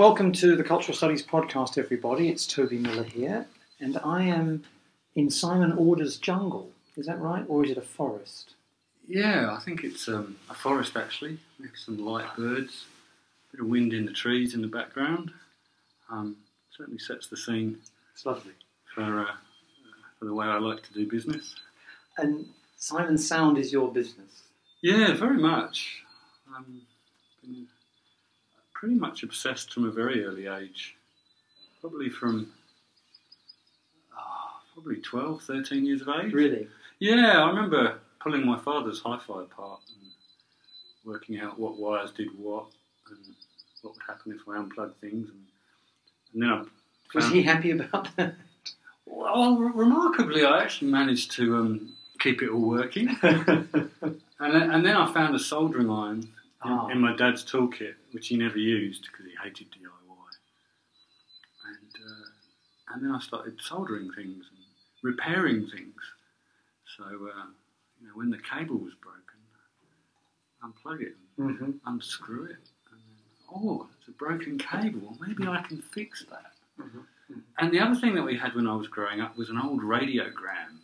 [0.00, 2.30] Welcome to the Cultural Studies Podcast, everybody.
[2.30, 3.46] It's Toby Miller here,
[3.80, 4.64] and I am
[5.14, 6.70] in Simon Order's jungle.
[6.96, 8.54] Is that right, or is it a forest?
[9.06, 11.38] Yeah, I think it's um, a forest actually.
[11.58, 12.86] Maybe some light birds,
[13.50, 15.32] a bit of wind in the trees in the background.
[16.10, 16.38] Um,
[16.74, 17.76] certainly sets the scene
[18.14, 18.54] It's lovely.
[18.94, 19.32] for, uh,
[20.18, 21.56] for the way I like to do business.
[22.16, 22.46] And
[22.78, 24.44] Simon Sound is your business.
[24.80, 25.98] Yeah, very much.
[26.56, 26.80] Um,
[27.42, 27.66] been
[28.80, 30.96] pretty much obsessed from a very early age.
[31.82, 32.50] Probably from
[34.16, 36.32] ah, probably 12, 13 years of age.
[36.32, 36.66] Really?
[36.98, 40.10] Yeah, I remember pulling my father's hi-fi apart and
[41.04, 42.68] working out what wires did what
[43.10, 43.18] and
[43.82, 45.28] what would happen if I unplugged things.
[45.28, 45.44] And,
[46.32, 46.64] and then I
[47.14, 48.34] Was he happy about that?
[49.04, 53.14] Well, remarkably, I actually managed to um, keep it all working.
[53.22, 53.90] and,
[54.38, 56.30] then, and then I found a soldering iron
[56.64, 56.88] in, Ah.
[56.88, 60.30] in my dad's toolkit, which he never used because he hated DIY.
[61.66, 64.58] And, uh, and then I started soldering things and
[65.02, 65.94] repairing things.
[66.96, 67.46] So, uh,
[68.00, 69.20] you know, when the cable was broken,
[70.62, 72.56] unplug it and hmm unscrew it.
[72.90, 75.16] And then, oh, it's a broken cable.
[75.26, 76.52] Maybe I can fix that.
[76.78, 77.04] Mhm.
[77.58, 79.80] And the other thing that we had when I was growing up was an old
[79.82, 80.80] radiogram.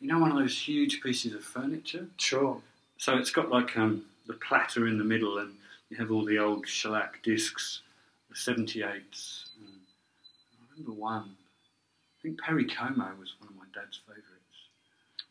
[0.00, 2.08] You know, one of those huge pieces of furniture?
[2.18, 2.62] Sure.
[2.98, 5.54] So it's got like um, the platter in the middle, and
[5.90, 7.80] you have all the old shellac discs,
[8.28, 9.46] the 78s.
[9.56, 9.80] And
[10.52, 11.30] I remember one.
[11.32, 14.28] I think Perry Como was one of my dad's favourites.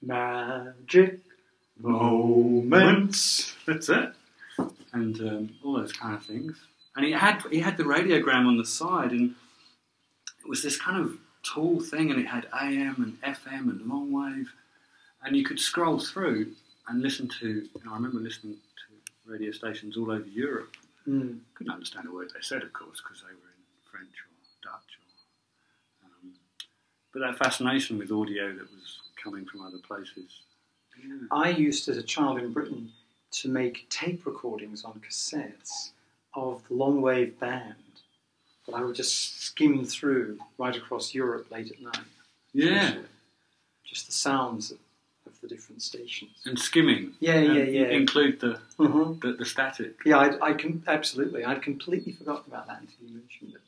[0.02, 1.22] Magic
[1.80, 3.56] moments.
[3.68, 4.14] That's it.
[4.94, 6.58] And um, all those kind of things.
[6.96, 9.36] And he had he had the radiogram on the side, and
[10.40, 14.12] it was this kind of tall thing, and it had AM and FM and long
[14.12, 14.52] wave,
[15.22, 16.54] and you could scroll through
[16.88, 17.68] and listen to.
[17.86, 18.58] Know, I remember listening
[19.28, 20.76] radio stations all over Europe.
[21.08, 21.40] Mm.
[21.56, 24.98] Couldn't understand a word they said, of course, because they were in French or Dutch.
[26.04, 26.34] Or, um,
[27.14, 30.42] but that fascination with audio that was coming from other places.
[31.02, 31.16] Yeah.
[31.32, 32.92] I used, as a child in Britain,
[33.32, 35.92] to make tape recordings on cassettes
[36.34, 37.76] of the long wave band
[38.66, 42.06] that I would just skim through right across Europe late at night.
[42.54, 42.96] yeah.
[43.86, 44.87] Just the sounds of, of
[45.48, 46.32] the different stations.
[46.46, 47.14] And skimming.
[47.20, 47.88] Yeah, yeah, yeah.
[47.90, 49.22] Include the, Mhm.
[49.22, 49.96] the, the static.
[50.06, 51.44] Yeah, I, I can absolutely.
[51.44, 53.62] I'd completely forgotten about that until you mentioned it.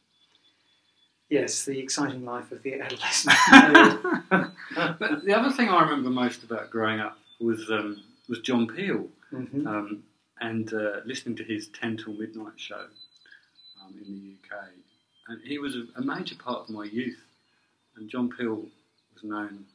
[1.30, 3.36] Yes, the exciting life of the adolescent.
[4.76, 9.08] But the other thing I remember most about growing up was um, was John Peel
[9.34, 9.66] Mhm.
[9.68, 10.04] um,
[10.42, 12.86] and uh, listening to his 10 till midnight show
[13.82, 14.64] um, in the UK.
[15.28, 17.22] And he was a, a major part of my youth.
[17.96, 18.66] And John Peel
[19.14, 19.66] was known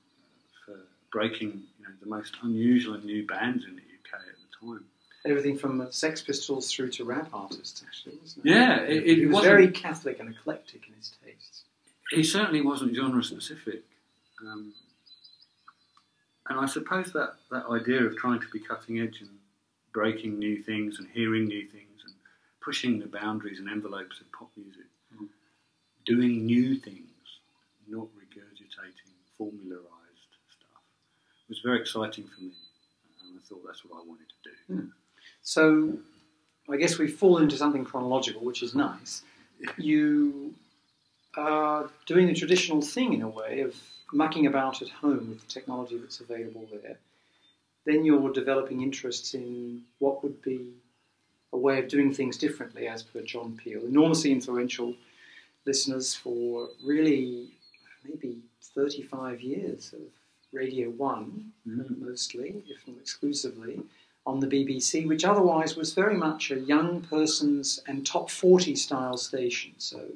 [0.65, 0.76] for
[1.12, 4.84] breaking you know, the most unusual and new bands in the UK at the time.
[5.27, 8.50] Everything from Sex Pistols through to rap artists, actually, wasn't it?
[8.50, 11.62] Yeah, it, it he was very Catholic and eclectic in his tastes.
[12.11, 13.83] he certainly wasn't genre specific.
[14.43, 14.72] Um,
[16.49, 19.31] and I suppose that, that idea of trying to be cutting edge and
[19.95, 22.12] breaking new things and hearing new things and
[22.62, 24.84] pushing the boundaries and envelopes of pop music,
[25.16, 25.28] Mm.
[26.05, 27.39] doing new things,
[27.87, 29.49] not regurgitating stuff,
[31.54, 32.50] was very exciting for me.
[33.28, 34.75] And I thought that's what I wanted to do.
[34.75, 34.88] Hmm.
[35.42, 35.98] So,
[36.70, 39.22] I guess we fall into something chronological, which is nice.
[39.78, 40.54] You
[41.37, 43.76] are doing the traditional thing in a way of
[44.12, 46.98] mucking about at home with the technology that's available there.
[47.84, 50.72] Then you're developing interests in what would be
[51.53, 53.84] a way of doing things differently, as per John Peel.
[53.84, 54.94] Enormously influential
[55.66, 57.50] listeners for really
[58.04, 58.38] maybe
[58.75, 60.00] 35 years of
[60.54, 63.81] Radio 1 mostly, if not exclusively,
[64.26, 69.16] on the BBC, which otherwise was very much a young person's and top 40 style
[69.19, 69.72] station.
[69.78, 70.06] So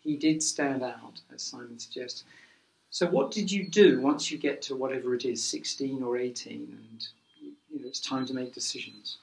[0.00, 2.24] he did stand out, as Simon suggests.
[2.90, 6.52] So, what did you do once you get to whatever it is, 16 or 18,
[6.54, 7.08] and
[7.40, 9.18] you know, it's time to make decisions?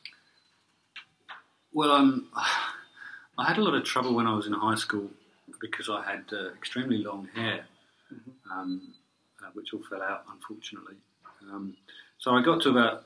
[1.71, 2.27] Well, um,
[3.37, 5.09] I had a lot of trouble when I was in high school
[5.61, 7.65] because I had uh, extremely long hair,
[8.11, 8.51] Mhm.
[8.51, 8.93] um,
[9.43, 10.95] uh, which all fell out, unfortunately.
[11.51, 11.75] Um,
[12.17, 13.05] so I got to about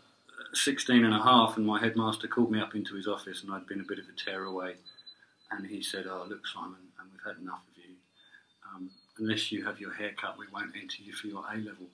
[0.53, 3.67] 16 and a half, and my headmaster called me up into his office, and I'd
[3.67, 4.75] been a bit of a tearaway.
[5.51, 7.95] And he said, Oh, look, Simon, and we've had enough of you.
[8.73, 8.89] Um,
[9.19, 11.89] unless you have your hair cut, we won't enter you for your A levels.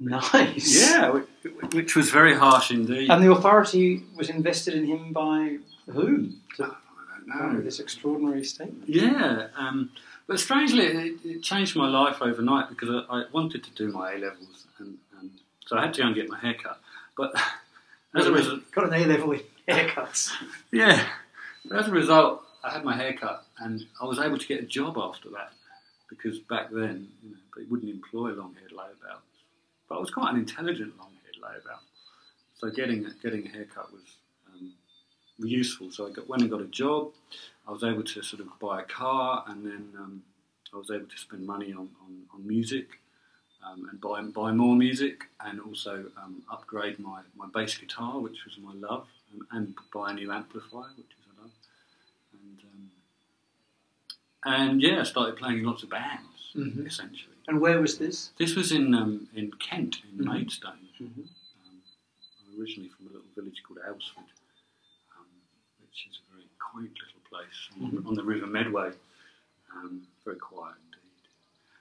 [0.00, 0.90] Nice.
[0.90, 3.10] Yeah, which, which was very harsh indeed.
[3.10, 6.40] And the authority was invested in him by whom?
[6.56, 7.60] To I don't know.
[7.60, 8.88] this extraordinary statement.
[8.88, 9.90] Yeah, um,
[10.26, 14.12] but strangely, it, it changed my life overnight because I, I wanted to do my
[14.14, 15.30] A levels, and, and
[15.66, 16.80] so I had to go and get my hair cut.
[17.16, 17.34] But
[18.14, 20.30] as a result, Got an A level in haircuts.
[20.70, 21.06] yeah,
[21.74, 24.66] as a result, I had my hair cut, and I was able to get a
[24.66, 25.52] job after that
[26.08, 29.20] because back then, you know, they wouldn't employ long-haired layabouts.
[29.88, 31.80] But I was quite an intelligent long-haired layabout,
[32.58, 34.02] so getting getting a haircut was
[35.46, 35.90] useful.
[35.90, 37.12] So I got, went and got a job.
[37.66, 40.22] I was able to sort of buy a car, and then um,
[40.74, 42.88] I was able to spend money on, on, on music
[43.64, 48.44] um, and buy buy more music, and also um, upgrade my, my bass guitar, which
[48.44, 51.50] was my love, and, and buy a new amplifier, which is a love.
[52.32, 52.90] And um,
[54.70, 56.86] and yeah, I started playing in lots of bands, Mhm.
[56.86, 57.28] essentially.
[57.48, 58.30] And where was this?
[58.38, 60.32] This was in um, in Kent, in Mhm.
[60.32, 60.88] Maidstone.
[61.00, 61.20] Mm-hmm.
[61.20, 61.82] Um,
[62.52, 64.30] I'm originally from a little village called Aylesford,
[65.16, 65.26] um,
[65.80, 68.06] which is a very quaint little place on, Mhm.
[68.08, 68.92] on the River Medway.
[69.74, 71.00] Um, very quiet indeed.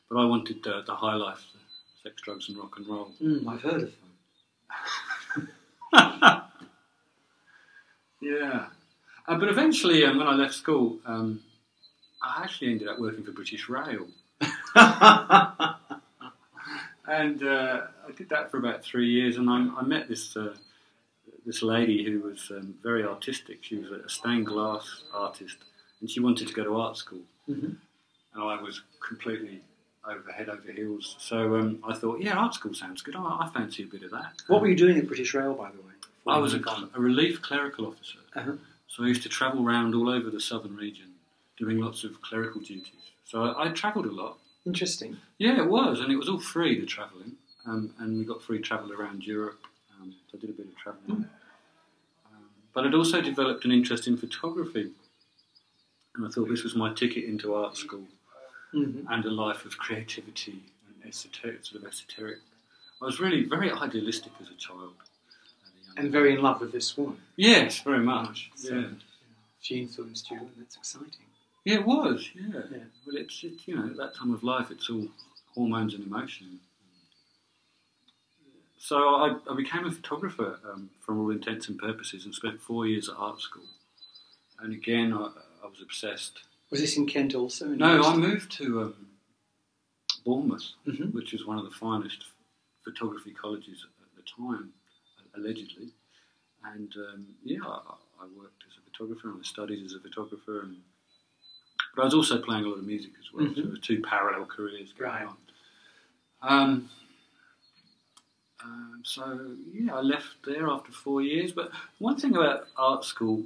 [0.09, 3.11] But I wanted uh, the high life, the sex, drugs, and rock and roll.
[3.21, 5.49] Mm, I've heard of them.
[8.21, 8.67] yeah.
[9.27, 11.41] Uh, but eventually, um, when I left school, um,
[12.23, 14.07] I actually ended up working for British Rail.
[17.07, 20.55] and uh, I did that for about three years, and I, I met this uh,
[21.45, 23.59] this lady who was um, very artistic.
[23.63, 25.57] She was a stained glass artist,
[25.99, 27.75] and she wanted to go to art school, Mhm.
[28.33, 29.61] and I was completely
[30.07, 31.15] over head over heels.
[31.19, 33.15] So um, I thought, yeah, art school sounds good.
[33.15, 34.33] I, I fancy a bit of that.
[34.47, 35.93] What were you doing at British Rail, by the way?
[36.27, 36.59] I was a,
[36.95, 38.53] a relief clerical officer, Uh-huh.
[38.87, 41.07] so I used to travel around all over the southern region,
[41.57, 42.93] doing lots of clerical duties.
[43.25, 44.37] So I, I travelled a lot.
[44.65, 45.17] Interesting.
[45.39, 47.33] Yeah, it was, and it was all free the travelling,
[47.65, 49.59] um, and we got free travel around Europe.
[50.01, 51.25] Um, so I did a bit of travelling.
[52.25, 54.91] Um, but I'd also developed an interest in photography,
[56.15, 58.05] and I thought this was my ticket into art school
[58.71, 62.37] hmm and a life of creativity and esoteric, sort of esoteric.
[63.01, 64.93] I was really very idealistic as a child.
[65.97, 67.17] And very in love with this woman.
[67.35, 68.49] yes, very much.
[68.55, 68.87] So, Yeah.
[69.59, 71.27] She influenced you, and that's exciting.
[71.65, 72.29] Yeah, it was.
[72.33, 72.61] Yeah.
[72.71, 72.77] Yeah.
[73.05, 75.07] Well, it's it, you know at that time of life, it's all
[75.53, 76.59] hormones and emotion.
[78.83, 82.87] So I, I became a photographer um, for all intents and purposes, and spent four
[82.87, 83.67] years at art school.
[84.59, 85.29] And again, I,
[85.63, 86.39] I was obsessed.
[86.71, 87.65] Was this in Kent also?
[87.65, 89.07] in No, I moved to um,
[90.25, 91.13] Bournemouth, Mhm.
[91.13, 92.25] which was one of the finest
[92.83, 94.73] photography colleges at the time,
[95.35, 95.89] allegedly.
[96.63, 100.61] And um, yeah, I, I worked as a photographer and I studied as a photographer,
[100.61, 100.77] and
[101.95, 103.45] but I was also playing a lot of music as well.
[103.45, 103.55] So Mhm.
[103.63, 105.27] there were two parallel careers going Right.
[105.27, 105.37] on.
[106.41, 106.89] Um,
[108.63, 111.51] um, so yeah, I left there after four years.
[111.51, 113.43] But one thing about art school,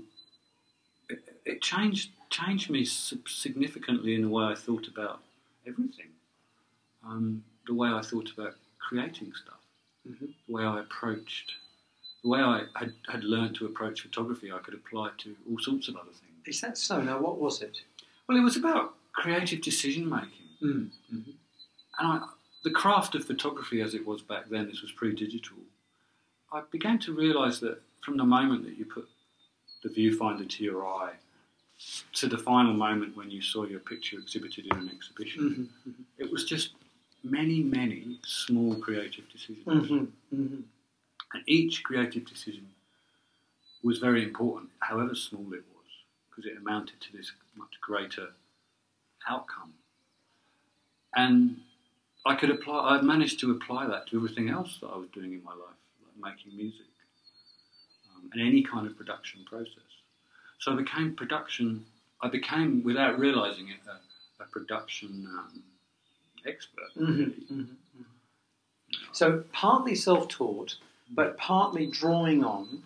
[1.10, 5.22] it, it changed changed me significantly in the way I thought about
[5.66, 6.08] everything.
[7.06, 9.60] Um, the way I thought about creating stuff,
[10.08, 10.34] Mhm.
[10.48, 11.54] the way I approached,
[12.24, 15.88] the way I had, had learned to approach photography, I could apply to all sorts
[15.88, 16.48] of other things.
[16.48, 17.02] Is that so?
[17.02, 17.82] Now, what was it?
[18.28, 20.50] Well, it was about creative decision making.
[20.62, 20.90] Mm.
[21.12, 21.34] And
[22.00, 22.28] I,
[22.66, 25.56] the craft of photography, as it was back then, this was pre-digital.
[26.52, 29.08] I began to realise that from the moment that you put
[29.84, 31.14] the viewfinder to your eye,
[32.14, 35.94] to the final moment when you saw your picture exhibited in an exhibition, Mhm.
[36.18, 36.74] it was just
[37.24, 40.12] many, many small creative decisions, Mhm.
[40.34, 40.64] Mhm.
[41.34, 42.68] and each creative decision
[43.84, 45.92] was very important, however small it was,
[46.30, 48.34] because it amounted to this much greater
[49.28, 49.74] outcome.
[51.16, 51.62] And
[52.26, 52.98] I could apply.
[52.98, 55.78] I managed to apply that to everything else that I was doing in my life,
[56.22, 56.88] like making music
[58.16, 59.92] um, and any kind of production process.
[60.60, 61.86] So I became production.
[62.22, 65.64] I became, without realizing it, a, a production um,
[66.48, 66.90] expert.
[66.98, 67.34] Mhm.
[67.52, 67.68] Mhm.
[69.12, 70.78] So, partly self taught,
[71.10, 72.84] but partly drawing on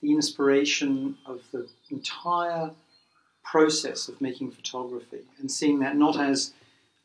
[0.00, 2.70] the inspiration of the entire
[3.42, 6.52] process of making photography and seeing that not as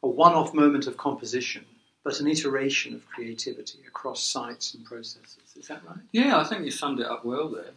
[0.03, 1.63] a one off moment of composition,
[2.03, 5.37] but an iteration of creativity across sites and processes.
[5.57, 5.97] Is that right?
[6.11, 7.71] Yeah, I think you summed it up well there.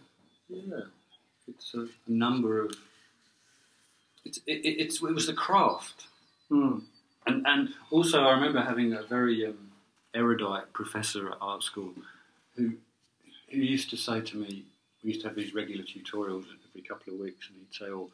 [0.49, 0.81] Yeah,
[1.49, 2.75] it's a, number of.
[4.25, 6.07] It's it, it- it's it was the craft,
[6.51, 6.83] Mm.
[7.27, 9.71] and and also I remember having a very um,
[10.15, 11.93] erudite professor at art school,
[12.57, 12.73] who
[13.51, 14.65] who used to say to me,
[15.03, 18.11] we used to have these regular tutorials every couple of weeks, and he'd say, "Oh,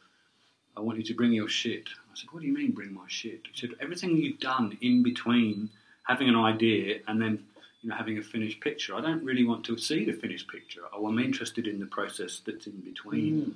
[0.75, 3.07] I want you to bring your shit." I said, "What do you mean, bring my
[3.07, 5.69] shit?" He said, "Everything you've done in between
[6.03, 7.45] having an idea and then."
[7.83, 8.93] You know, having a finished picture.
[8.93, 10.81] I don't really want to see the finished picture.
[10.93, 13.33] Oh, I'm interested in the process that's in between.
[13.41, 13.53] Mm.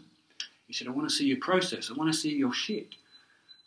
[0.65, 1.91] He said, I want to see your process.
[1.91, 2.95] I want to see your shit.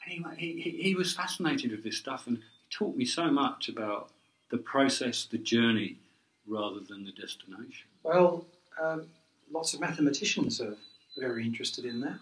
[0.05, 3.69] And he, he, he was fascinated with this stuff and he taught me so much
[3.69, 4.11] about
[4.50, 5.99] the process, the journey,
[6.47, 7.87] rather than the destination.
[8.02, 8.45] Well,
[8.83, 9.07] um,
[9.52, 10.76] lots of mathematicians are
[11.17, 12.19] very interested in that.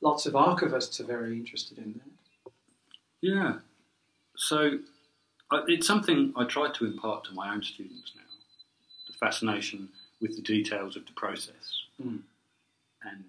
[0.00, 2.52] Lots of archivists are very interested in that.
[3.20, 3.54] Yeah.
[4.36, 4.78] So
[5.50, 8.22] I, it's something I try to impart to my own students now
[9.06, 9.88] the fascination
[10.20, 11.82] with the details of the process.
[12.02, 12.20] Mm.
[13.02, 13.24] And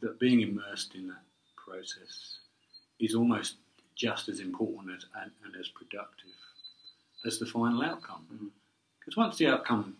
[0.00, 1.22] that being immersed in that
[1.56, 2.38] process
[2.98, 3.56] is almost
[3.96, 6.30] just as important as, and, and as productive
[7.26, 8.26] as the final outcome.
[8.32, 8.48] Mm.
[8.98, 9.96] Because once the outcome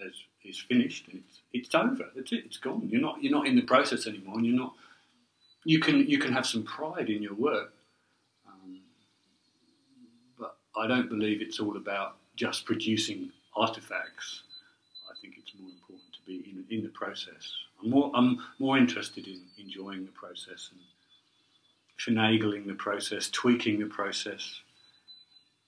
[0.00, 0.12] has,
[0.44, 2.06] is finished, it's, it's over.
[2.16, 2.44] It's it.
[2.46, 2.88] It's gone.
[2.88, 4.74] You're not you're not in the process anymore, and you're not.
[5.64, 7.72] You can you can have some pride in your work,
[8.46, 8.80] um,
[10.38, 14.42] but I don't believe it's all about just producing artifacts.
[15.10, 17.52] I think it's more important to be in, in the process.
[17.82, 20.80] I'm more I'm more interested in enjoying the process and
[21.98, 24.60] finagling the process, tweaking the process.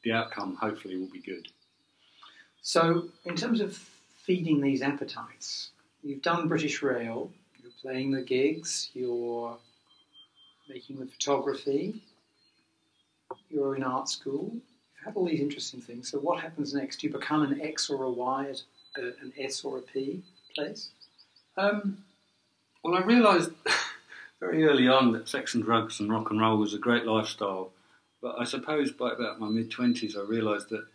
[0.02, 1.48] The outcome hopefully will be good.
[2.62, 3.76] So, in terms of
[4.22, 5.70] feeding these appetites,
[6.02, 7.30] you've done British Rail,
[7.62, 9.56] you're playing the gigs, you're
[10.70, 12.02] making the photography,
[13.48, 16.10] you're in art school, you've had all these interesting things.
[16.10, 17.00] So, what happens next?
[17.00, 18.62] Do you become an X or a Y at
[19.02, 20.22] a, an S or a P
[20.54, 20.90] place?
[21.56, 22.04] Um,
[22.84, 23.50] well, I realised
[24.40, 27.72] very early on that sex and drugs and rock and roll was a great lifestyle.
[28.22, 30.86] But I suppose by about my mid 20s, I realised that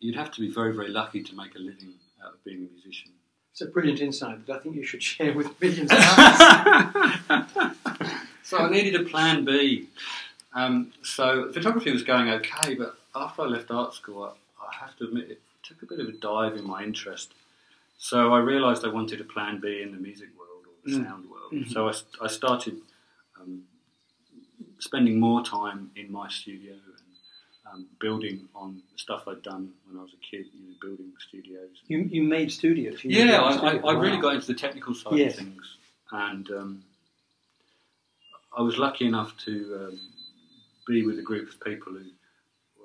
[0.00, 2.72] you'd have to be very, very lucky to make a living out of being a
[2.72, 3.10] musician.
[3.52, 5.98] It's a brilliant insight that I think you should share with millions of
[7.30, 7.76] others.
[8.44, 9.88] So I needed a plan B.
[10.52, 14.94] Um, so photography was going okay, but after I left art school, I, I have
[14.98, 17.32] to admit it took a bit of a dive in my interest.
[17.98, 21.04] So I realised I wanted a plan B in the music world or the Mm.
[21.06, 21.52] sound world.
[21.52, 21.72] Mhm.
[21.72, 22.76] So I, I started
[23.40, 23.62] um,
[24.78, 30.02] spending more time in my studio and um, building on stuff I'd done when I
[30.02, 31.70] was a kid, you know, building studios.
[31.88, 33.02] you, you made studios.
[33.02, 33.86] You made Yeah, your I, I, studio.
[33.88, 34.22] I really Wow.
[34.22, 35.38] got into the technical side Yes.
[35.38, 35.76] of things,
[36.12, 36.84] and um,
[38.56, 40.00] I was lucky enough to um,
[40.86, 42.04] be with a group of people who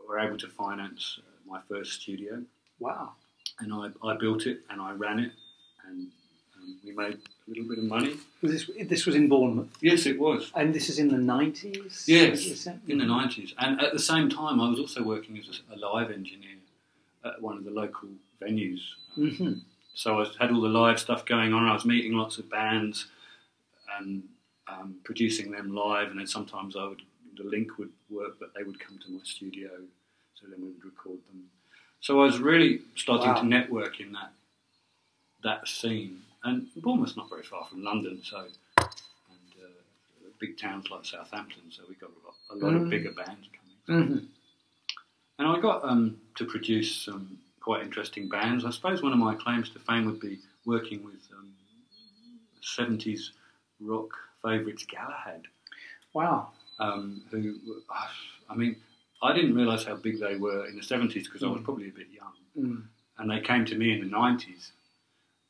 [0.08, 2.42] were able to finance uh, my first studio,
[2.80, 3.14] Wow.
[3.60, 5.32] and I, I built it and I ran it,
[5.88, 6.08] and
[6.58, 8.16] um, we made a little bit of money.
[8.42, 12.04] This, this was in Bournemouth, Yes, it was and this is in the 90s?
[12.08, 15.76] Yes, in the nineties, and at the same time, I was also working as a,
[15.78, 16.56] live engineer
[17.26, 18.10] at one of the local
[18.42, 18.80] venues.
[19.18, 19.62] Mhm.
[19.94, 21.66] So I had all the live stuff going on.
[21.68, 23.08] I was meeting lots of bands
[24.00, 24.24] and
[24.70, 27.02] um, producing them live, and then sometimes I would
[27.38, 29.70] the link would work, but they would come to my studio,
[30.36, 31.44] so then we would record them.
[32.02, 33.42] So I was really starting Wow.
[33.42, 34.34] to network in that
[35.42, 38.40] that scene, and Bournemouth's not very far from London, so
[38.78, 42.84] and uh, big towns like Southampton, so we got a lot, a lot Mm.
[42.84, 44.08] of bigger bands coming.
[44.08, 44.28] Mhm.
[45.38, 48.66] And I got um, to produce some quite interesting bands.
[48.66, 51.54] I suppose one of my claims to fame would be working with um,
[52.62, 53.32] 70s
[53.80, 54.10] rock
[54.44, 55.48] favourites Galahad,
[56.14, 56.52] Wow.
[56.80, 57.56] um, who,
[58.50, 58.78] I mean,
[59.22, 61.66] I didn't realise how big they were in the 70s because I was Mm.
[61.66, 62.34] probably a bit young.
[62.58, 62.84] Mm.
[63.18, 64.72] And they came to me in the 90s.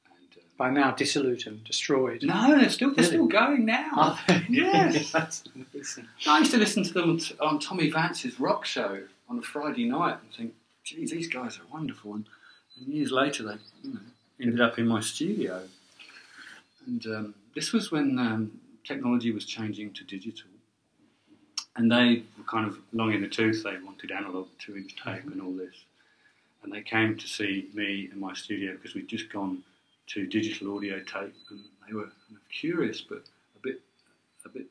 [0.08, 2.24] And, uh, By now dissolute and destroyed.
[2.24, 3.08] no, they're still, they're Really?
[3.08, 3.92] still going now.
[3.96, 4.46] Are they?
[4.50, 5.12] Yes.
[5.18, 6.08] That's amazing.
[6.28, 10.18] I used to listen to them on Tommy Vance's rock show on a Friday night
[10.22, 12.16] and think, geez, these guys are wonderful.
[12.16, 12.26] And,
[12.78, 14.00] and years later, they you know,
[14.42, 15.68] ended up in my studio.
[16.88, 20.50] And um, this was when um, technology was changing to digital.
[21.76, 23.64] And they were kind of long in the tooth.
[23.64, 25.76] They wanted analog two inch tape and all this.
[26.64, 29.64] And they came to see me in my studio because we'd just gone
[30.08, 31.34] to digital audio tape.
[31.50, 33.20] And they were kind of curious, but
[33.56, 33.82] a bit,
[34.46, 34.66] a bit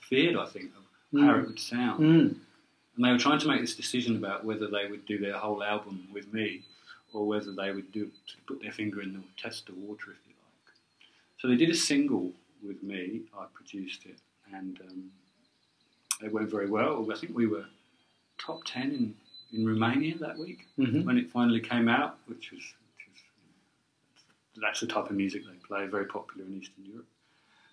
[0.00, 1.42] feared, I think, of how Mm.
[1.42, 2.00] it would sound.
[2.00, 2.36] Mm.
[2.96, 5.62] And they were trying to make this decision about whether they would do their whole
[5.62, 6.62] album with me
[7.14, 8.10] or whether they would do
[8.46, 10.74] put their finger in the test the water, if you like.
[11.38, 12.32] So they did a single
[12.62, 13.22] with me.
[13.38, 14.18] I produced it,
[14.52, 15.10] and um,
[16.22, 17.06] it went very well.
[17.12, 17.64] I think we were
[18.38, 19.14] top ten in,
[19.58, 21.04] in Romania that week Mhm.
[21.04, 25.56] when it finally came out, which was, which was that's the type of music they
[25.66, 27.06] play, very popular in Eastern Europe.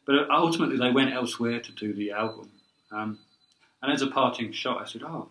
[0.06, 2.51] But ultimately, they went elsewhere to do the album.
[2.92, 3.20] Um,
[3.82, 5.30] and as a parting shot, I said, "Oh,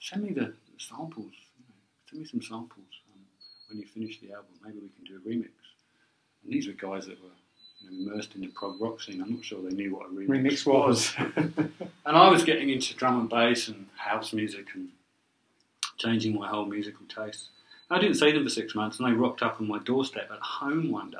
[0.00, 1.32] send me the samples.
[1.58, 1.74] You know,
[2.08, 3.20] send me some samples um,
[3.68, 4.54] when you finish the album.
[4.64, 5.50] Maybe we can do a remix."
[6.44, 7.30] And these were guys that were
[7.90, 9.20] immersed in the prog rock scene.
[9.20, 11.14] I'm not sure they knew what a remix, Remix was.
[11.36, 14.88] and I was getting into drum and bass and house music and
[15.98, 17.48] changing my whole musical taste.
[17.90, 20.38] I didn't see them for six months, and they rocked up on my doorstep at
[20.40, 21.18] home one day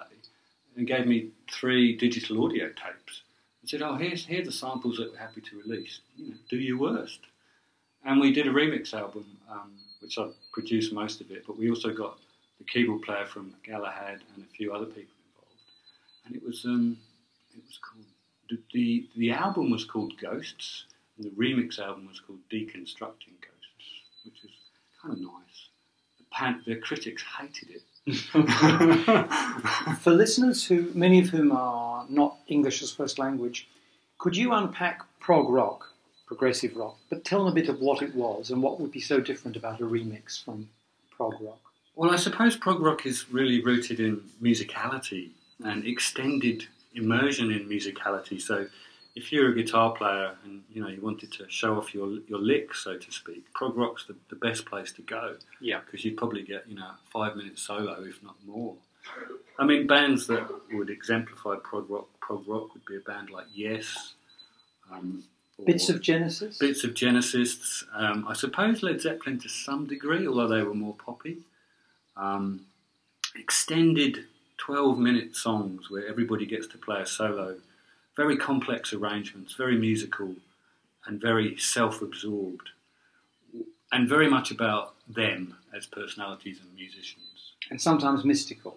[0.76, 3.23] and gave me three digital audio tapes
[3.61, 6.00] and said, "Oh, here's here are the samples that we're happy to release.
[6.16, 7.21] You know, do your worst."
[8.04, 11.69] And we did a remix album, um, which I produced most of it, but we
[11.69, 12.19] also got
[12.59, 15.14] the keyboard player from Galahad and a few other people
[16.33, 16.97] and it was um,
[17.55, 18.07] it was called
[18.49, 20.85] the, the the album was called Ghosts,
[21.17, 23.91] and the remix album was called Deconstructing Ghosts,
[24.25, 24.51] which is
[25.03, 25.69] kind of nice.
[26.19, 27.83] The, pan, the critics hated it.
[30.01, 33.69] For listeners who, many of whom are not English as first language,
[34.19, 35.93] could you unpack prog rock,
[36.27, 39.01] progressive rock, but tell them a bit of what it was and what would be
[39.01, 40.69] so different about a remix from
[41.11, 41.61] prog rock?
[41.95, 45.31] Well, I suppose prog rock is really rooted in musicality
[45.64, 48.40] and extended immersion in musicality.
[48.40, 48.66] So,
[49.14, 52.38] if you're a guitar player and you know you wanted to show off your your
[52.38, 55.37] lick, so to speak, prog rock's the, the best place to go.
[55.61, 55.81] Yeah.
[55.85, 58.75] because you'd probably get you know five minute solo, if not more.
[59.59, 63.47] I mean, bands that would exemplify prog rock, prog rock would be a band like
[63.52, 64.14] Yes.
[64.90, 65.25] Um,
[65.66, 66.59] Bits of Genesis?
[66.59, 67.85] bits of Genesis.
[67.95, 71.38] Um, I suppose Led Zeppelin to some degree, although they were more poppy.
[72.16, 72.66] Um,
[73.37, 74.26] extended
[74.62, 77.57] 12 minute songs where everybody gets to play a solo.
[78.16, 80.37] Very complex arrangements, very musical,
[81.04, 82.69] and very self absorbed.
[83.90, 87.54] And very much about them as personalities and musicians.
[87.71, 88.76] and sometimes mystical.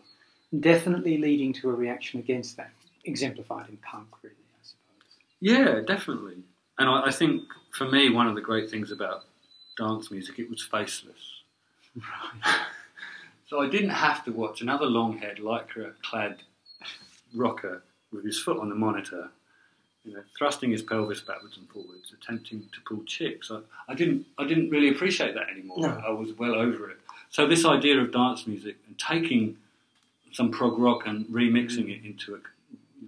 [0.60, 2.72] Definitely leading to a reaction against that,
[3.04, 5.12] exemplified in punk, really, I suppose.
[5.40, 6.38] Yeah, definitely.
[6.80, 7.44] And I, I think
[7.78, 9.26] for me, one of the great things about
[9.78, 11.44] dance music, it was faceless.
[13.48, 16.42] so I didn't have to watch another long haired, lycra clad
[17.34, 19.30] rocker with his foot on the monitor,
[20.04, 23.52] you know, thrusting his pelvis backwards and forwards, attempting to pull chicks.
[23.52, 25.80] I, I didn't I didn't really appreciate that anymore.
[25.80, 26.02] No.
[26.06, 26.98] I was well over it.
[27.30, 29.58] So this idea of dance music and taking
[30.32, 33.08] some prog rock and remixing it into a you know,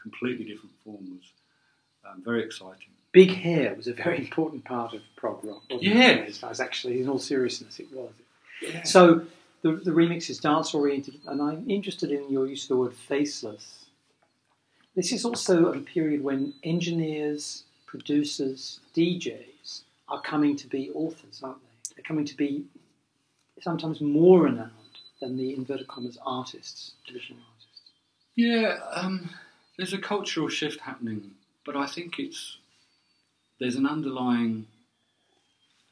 [0.00, 1.30] completely different form was
[2.08, 2.88] um, very exciting.
[3.12, 5.62] Big hair was a very important part of prog rock.
[5.68, 5.96] wasn't it?
[5.96, 6.24] Yeah.
[6.26, 8.10] As far as actually, in all seriousness, it was.
[8.84, 9.22] So
[9.62, 12.94] the, the remix is dance oriented, and I'm interested in your use of the word
[12.94, 13.86] faceless.
[14.96, 21.60] This is also a period when engineers, producers, DJs are coming to be authors, aren't
[21.60, 21.94] they?
[21.96, 22.64] They're coming to be
[23.60, 24.70] sometimes more renowned
[25.20, 27.90] than the inverted commas artists, traditional artists.
[28.34, 29.30] Yeah, um,
[29.76, 31.32] there's a cultural shift happening,
[31.64, 32.56] but I think it's
[33.58, 34.66] there's an underlying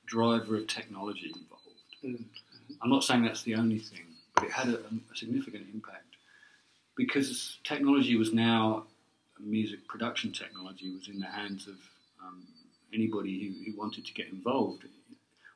[0.07, 2.25] driver of technology involved.
[2.83, 6.17] I'm not saying that's the only thing, but it had a, a significant impact
[6.97, 8.85] because technology was now
[9.41, 11.77] music production technology was in the hands of
[12.23, 12.45] um,
[12.93, 14.85] anybody who, who wanted to get involved.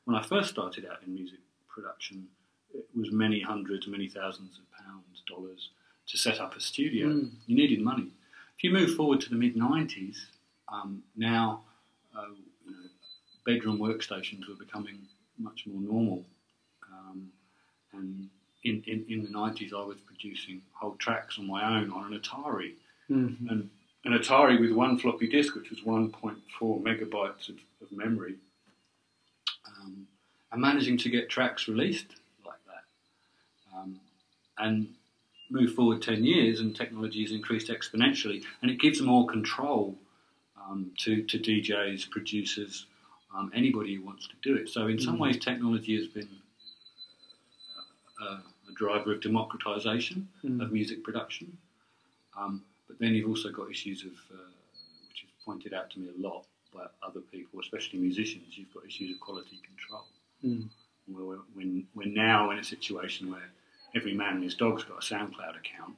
[0.04, 2.28] When I first started out in music production,
[2.74, 5.70] it was many hundreds, many thousands of pounds, dollars
[6.08, 7.08] to set up a studio.
[7.08, 7.30] Mm.
[7.46, 8.08] You needed money.
[8.56, 10.16] If you move forward to the mid 90s,
[10.72, 11.62] um, now
[12.16, 12.26] uh,
[12.64, 12.76] you know,
[13.44, 14.98] bedroom workstations were becoming
[15.38, 16.24] much more normal.
[17.92, 18.28] And
[18.64, 22.18] in, in, in the 90s, I was producing whole tracks on my own on an
[22.18, 22.72] Atari.
[23.10, 23.48] Mm-hmm.
[23.48, 23.70] And
[24.04, 26.36] an Atari with one floppy disk, which was 1.4
[26.82, 28.34] megabytes of, of memory,
[29.66, 30.06] um,
[30.50, 32.06] and managing to get tracks released
[32.44, 33.76] like that.
[33.76, 34.00] Um,
[34.58, 34.88] and
[35.50, 39.96] move forward 10 years, and technology has increased exponentially, and it gives more control
[40.60, 42.86] um, to, to DJs, producers,
[43.36, 44.68] um, anybody who wants to do it.
[44.68, 45.20] So, in some Mhm.
[45.20, 46.28] ways, technology has been
[48.22, 50.62] a, a driver of democratization Mm.
[50.62, 51.46] of music production.
[52.38, 54.50] Um, but then you've also got issues of, uh,
[55.08, 58.84] which is pointed out to me a lot by other people, especially musicians, you've got
[58.86, 60.04] issues of quality control.
[60.44, 60.68] Mm.
[61.08, 63.48] We're, we're, we're now in a situation where
[63.94, 65.94] every man and his dog's got a SoundCloud account,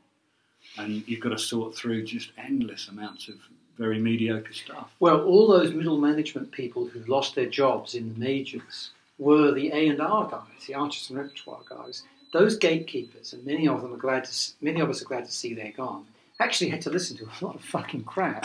[0.78, 3.36] and you've got to sort through just endless amounts of
[3.78, 4.90] very mediocre stuff.
[5.00, 9.68] Well, all those middle management people who lost their jobs in the majors were the
[9.72, 12.02] A and R guys, the artists and repertoire guys.
[12.34, 14.52] Those gatekeepers, and many of them are glad to.
[14.60, 16.04] Many of us are glad to see they're gone.
[16.40, 18.44] Actually, had to listen to a lot of fucking crap,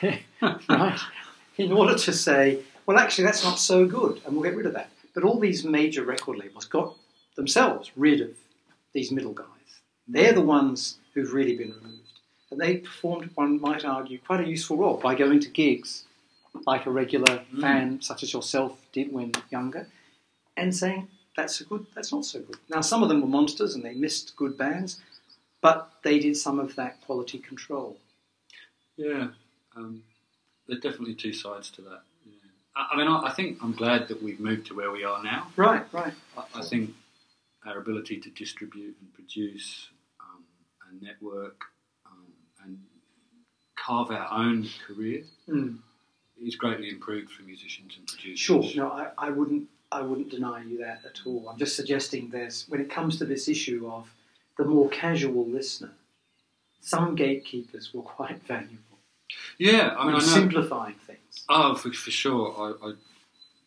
[0.70, 1.00] right?
[1.58, 4.74] In order to say, well, actually, that's not so good, and we'll get rid of
[4.74, 4.90] that.
[5.12, 6.94] But all these major record labels got
[7.34, 8.30] themselves rid of
[8.94, 9.46] these middle guys.
[10.06, 12.02] They're the ones who've really been removed.
[12.52, 16.04] And they performed, one might argue, quite a useful role by going to gigs
[16.64, 17.60] like a regular Mm.
[17.60, 19.88] fan, such as yourself did when younger,
[20.56, 22.56] and saying, that's a good, that's not so good.
[22.68, 25.00] Now, some of them were monsters and they missed good bands,
[25.60, 27.98] but they did some of that quality control.
[28.96, 29.28] Yeah,
[29.76, 30.02] um,
[30.66, 32.00] there's definitely two sides to that.
[32.24, 32.32] Yeah.
[32.74, 35.22] I, I mean, I, I think I'm glad that we've moved to where we are
[35.22, 35.48] now.
[35.56, 36.14] Right, right.
[36.36, 36.90] I, I think
[37.66, 39.88] our ability to distribute and produce
[40.20, 40.44] um,
[40.90, 41.60] and network
[42.06, 42.26] um,
[42.64, 42.78] and
[43.76, 45.78] carve our own career Mm.
[46.42, 48.40] is greatly improved for musicians and producers.
[48.40, 51.48] Sure, no, I, I wouldn't, I wouldn't deny you that at all.
[51.48, 54.08] I'm just suggesting there's, when it comes to this issue of
[54.58, 55.92] the more casual listener,
[56.80, 58.82] some gatekeepers were quite valuable.
[59.58, 60.24] Yeah, I mean, I know.
[60.24, 61.44] simplifying things.
[61.48, 62.76] Oh, for, for sure.
[62.82, 62.92] I,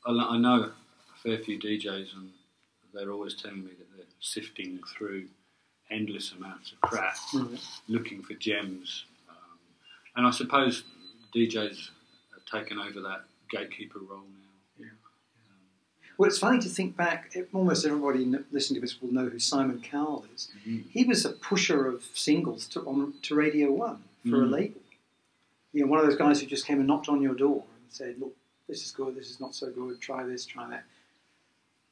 [0.09, 2.29] I, I know a fair few DJs, and
[2.93, 5.27] they're always telling me that they're sifting through
[5.91, 7.17] endless amounts of crap,
[7.87, 9.05] looking for gems.
[9.29, 9.59] Um,
[10.15, 10.83] and I suppose
[11.35, 11.89] DJs
[12.33, 14.23] have taken over that gatekeeper role.
[16.19, 17.33] Well, it's funny to think back.
[17.53, 20.49] Almost everybody listening to this will know who Simon Cowell is.
[20.89, 24.51] He was a pusher of singles to, on, to Radio One for a Mm.
[24.51, 24.81] label.
[25.71, 27.85] You know, one of those guys who just came and knocked on your door and
[27.89, 28.35] said, "Look,
[28.67, 29.15] this is good.
[29.15, 30.01] This is not so good.
[30.01, 30.45] Try this.
[30.45, 30.83] Try that."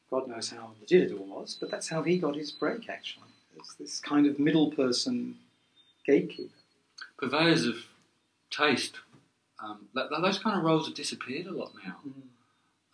[0.09, 2.89] God knows how legit it all was, but that's how he got his break.
[2.89, 5.37] Actually, it's this kind of middle person
[6.05, 6.53] gatekeeper.
[7.17, 7.77] Purveyors of
[8.51, 8.95] taste,
[9.63, 11.97] um, that, that- those kind of roles have disappeared a lot now.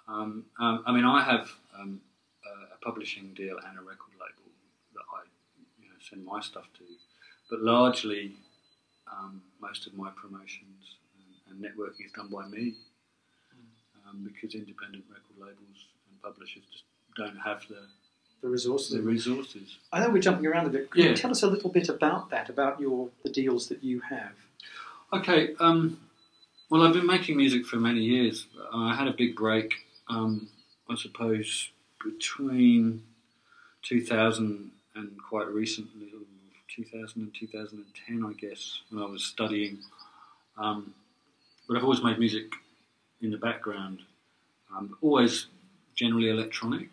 [0.08, 2.02] Um, um, I mean, I have um,
[2.46, 4.52] a, a publishing deal and a record label
[4.94, 5.24] that I
[5.82, 6.84] you know, send my stuff to,
[7.50, 8.34] but largely
[9.12, 10.98] um, most of my promotions
[11.48, 12.74] and, and networking is done by me
[14.10, 16.84] um, because independent record labels and publishers just
[17.16, 17.88] don't have the,
[18.42, 18.92] The resources.
[18.92, 19.78] the resources.
[19.94, 20.92] I know we're jumping around a bit.
[20.92, 21.10] Can Yeah.
[21.12, 24.34] you tell us a little bit about that, about your the deals that you have?
[25.14, 26.00] Okay, um,
[26.70, 28.48] well, I've been making music for many years.
[28.74, 29.72] I had a big break,
[30.10, 30.50] um,
[30.90, 31.70] I suppose,
[32.04, 33.04] between
[33.84, 36.08] 2000 and quite recently,
[36.76, 39.80] 2000 and 2010, I guess, when I was studying.
[40.58, 40.94] Um,
[41.68, 42.52] but I've always made music
[43.22, 44.00] in the background,
[44.76, 45.48] um, always
[45.96, 46.90] generally electronic,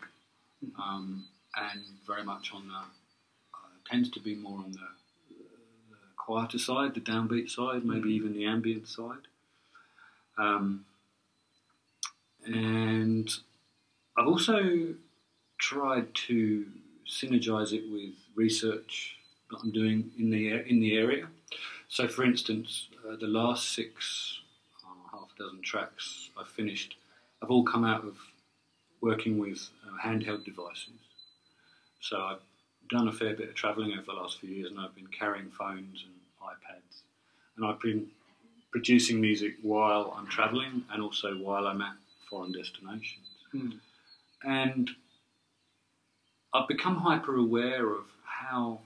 [0.77, 5.35] um, and very much on the, uh, tends to be more on the
[5.89, 9.27] the quieter side, the downbeat side, maybe even the ambient side.
[10.37, 10.85] Um,
[12.45, 13.29] and
[14.17, 14.93] I've also
[15.59, 16.65] tried to
[17.07, 19.17] synergize it with research
[19.49, 21.27] that I'm doing in the in the area.
[21.87, 24.39] So, for instance, uh, the last six,
[24.85, 26.95] uh, half a dozen tracks I've finished
[27.41, 28.17] have all come out of
[29.01, 31.01] working with uh, handheld devices.
[31.99, 32.39] So I've
[32.89, 35.49] done a fair bit of travelling over the last few years, and I've been carrying
[35.49, 37.01] phones and iPads,
[37.57, 38.07] and I've been
[38.71, 41.95] producing music while I'm travelling and also while I'm at
[42.31, 43.27] foreign destinations.
[43.51, 43.69] Hmm.
[44.43, 44.89] And
[46.53, 48.79] I've become hyper aware of how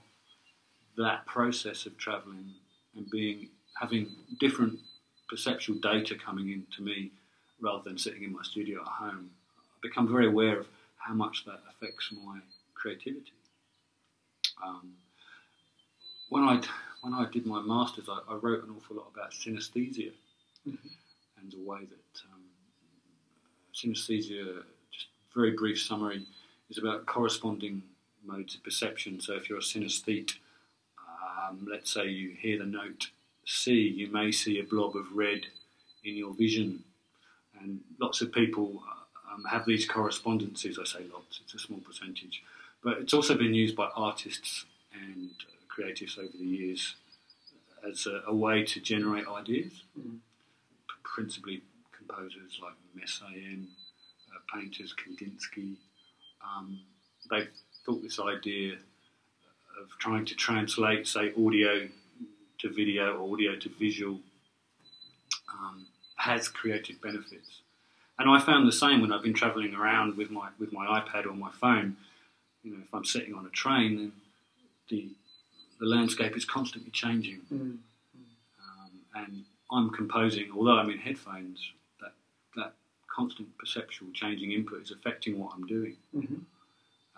[0.98, 2.50] that process of travelling
[2.96, 3.48] and being
[3.80, 4.08] having
[4.40, 4.78] different
[5.28, 7.10] perceptual data coming in to me
[7.60, 9.30] rather than sitting in my studio at home.
[9.74, 12.38] I've become very aware of how much that affects my
[12.74, 13.32] creativity.
[14.64, 14.92] Um,
[16.28, 16.60] when I
[17.02, 20.12] when I did my masters, I, I wrote an awful lot about synesthesia
[20.64, 22.35] and the way that um,
[23.76, 24.62] synesthesia.
[24.90, 26.26] Just very brief summary
[26.70, 27.82] is about corresponding
[28.24, 29.20] modes of perception.
[29.20, 30.32] So if you're a synesthete,
[31.48, 33.10] um, let's say you hear the note
[33.44, 35.42] C, you may see a blob of red
[36.04, 36.82] in your vision,
[37.60, 38.82] and lots of people
[39.32, 40.78] um, have these correspondences.
[40.78, 42.42] I say lots; it's a small percentage,
[42.82, 45.30] but it's also been used by artists and
[45.68, 46.94] creatives over the years
[47.88, 49.82] as a, a way to generate ideas.
[49.98, 50.18] Mhm.
[51.02, 51.62] Principally,
[52.16, 53.64] composers like Messiaen,
[54.34, 55.76] uh, painters Kandinsky.
[56.44, 56.80] Um,
[57.30, 57.48] they
[57.84, 61.88] thought this idea of trying to translate, say, audio
[62.58, 64.18] to video, audio to visual,
[65.52, 67.60] um, has creative benefits.
[68.18, 71.26] And I found the same when I've been travelling around with my with my iPad
[71.26, 71.96] or my phone.
[72.62, 74.12] You know, if I'm sitting on a train, then
[74.88, 75.08] the
[75.78, 77.78] the landscape is constantly changing, Mm.
[78.66, 80.50] um, and I'm composing.
[80.56, 81.60] Although I'm in headphones,
[82.56, 82.74] that
[83.14, 85.96] constant perceptual changing input is affecting what I'm doing.
[86.14, 86.40] Mhm.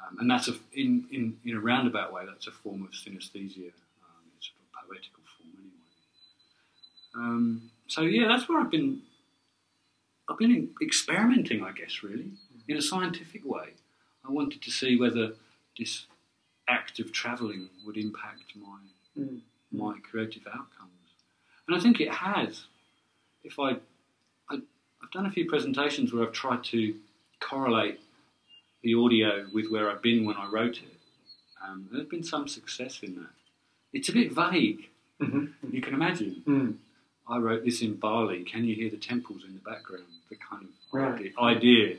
[0.01, 3.73] Um, and that's a, in, in, in a roundabout way, that's a form of synesthesia.
[4.05, 5.83] Um, it's a poetical form anyway.
[7.17, 9.03] Um, so yeah, that's where I've been.
[10.31, 12.33] I've been experimenting, I guess, really,
[12.69, 13.71] in a scientific way.
[14.29, 15.33] I wanted to see whether
[15.79, 16.05] this
[16.69, 18.79] act of travelling would impact my
[19.19, 19.41] Mm.
[19.73, 21.09] my creative outcomes,
[21.67, 22.67] and I think it has.
[23.43, 23.79] If I
[25.09, 26.95] I've done a few presentations where I've tried to
[27.41, 27.99] correlate
[28.83, 30.97] the audio with where I've been when I wrote it.
[31.67, 33.31] Um, there's been some success in that.
[33.95, 34.91] It's a bit vague.
[35.19, 35.55] Mhm.
[35.73, 36.43] You can imagine.
[36.47, 36.77] Mm.
[37.27, 38.45] I wrote this in Bali.
[38.45, 40.05] Can you hear the temples in the background?
[40.29, 41.15] The kind of Right.
[41.19, 41.33] idea.
[41.39, 41.99] idea.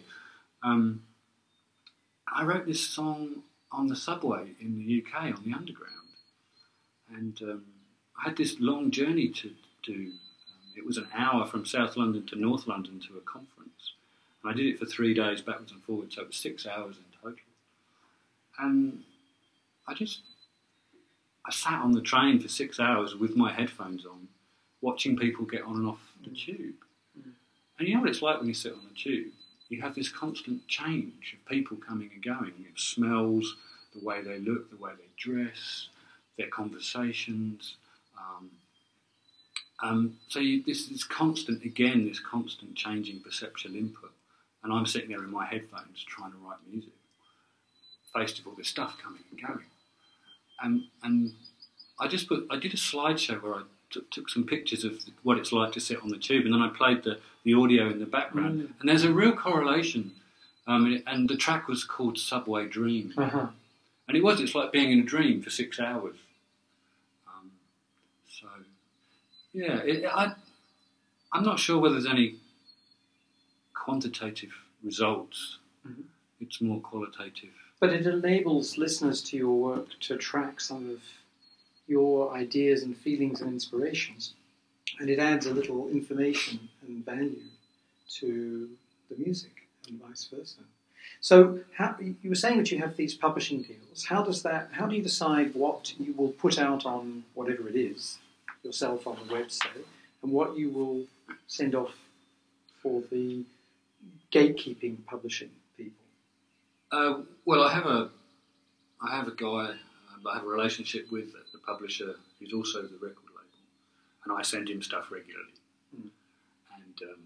[0.62, 1.02] Um,
[2.32, 3.42] I wrote this song
[3.72, 6.10] on the subway in the UK on the underground,
[7.10, 7.66] and um,
[8.16, 10.14] I had this long journey to do.
[10.80, 13.96] It was an hour from South London to North London to a conference.
[14.42, 16.96] And I did it for three days, backwards and forwards, so it was six hours
[16.96, 17.38] in total.
[18.58, 19.04] And
[19.90, 20.22] I just,
[21.46, 24.30] I sat on the train for six hours with my headphones on,
[24.80, 26.76] watching people get on and off the tube.
[27.78, 29.34] And you know what it's like when you sit on the tube?
[29.68, 32.54] You have this constant change of people coming and going.
[32.60, 33.58] It smells,
[33.94, 35.90] the way they look, the way they dress,
[36.38, 37.76] their conversations.
[38.18, 38.50] Um,
[39.82, 44.12] um, so you, this is constant, again, this constant changing perceptual input.
[44.64, 46.92] And I'm sitting there in my headphones trying to write music,
[48.14, 49.66] faced with all this stuff coming and going.
[50.62, 51.34] And, and
[52.00, 55.38] I just put, I did a slideshow where I took, took some pictures of what
[55.38, 58.00] it's like to sit on the tube, and then I played the, the audio in
[58.00, 58.62] the background.
[58.62, 58.74] Mm.
[58.80, 60.12] And there's a real correlation.
[60.68, 63.14] Um, and the track was called Subway Dream.
[63.18, 63.48] Uh-huh.
[64.08, 66.18] And it was, it's like being in a dream for six hours.
[67.28, 67.52] Um,
[68.28, 68.48] so,
[69.54, 70.34] yeah, it, I,
[71.32, 72.36] I'm not sure whether there's any
[73.74, 74.52] quantitative
[74.84, 75.58] results.
[75.88, 76.04] Mhm.
[76.42, 77.50] It's more qualitative.
[77.80, 81.02] But it enables listeners to your work to track some of
[81.88, 84.34] your ideas and feelings and inspirations.
[85.00, 87.42] And it adds a little information and value
[88.20, 88.70] to
[89.10, 90.60] the music and vice versa.
[91.22, 94.06] So how, you were saying that you have these publishing deals.
[94.06, 94.70] How does that?
[94.74, 98.20] How do you decide what you will put out on whatever it is,
[98.64, 99.84] yourself on the website,
[100.24, 101.06] and what you will
[101.48, 101.94] send off
[102.82, 103.44] for the
[104.32, 106.04] gatekeeping publishing people?
[106.92, 108.10] Uh, well, I have a,
[109.02, 112.98] I have a guy um, I have a relationship with the publisher who's also the
[113.02, 113.62] record label,
[114.26, 115.54] and I send him stuff regularly,
[115.96, 116.10] Mm.
[116.76, 117.22] and um,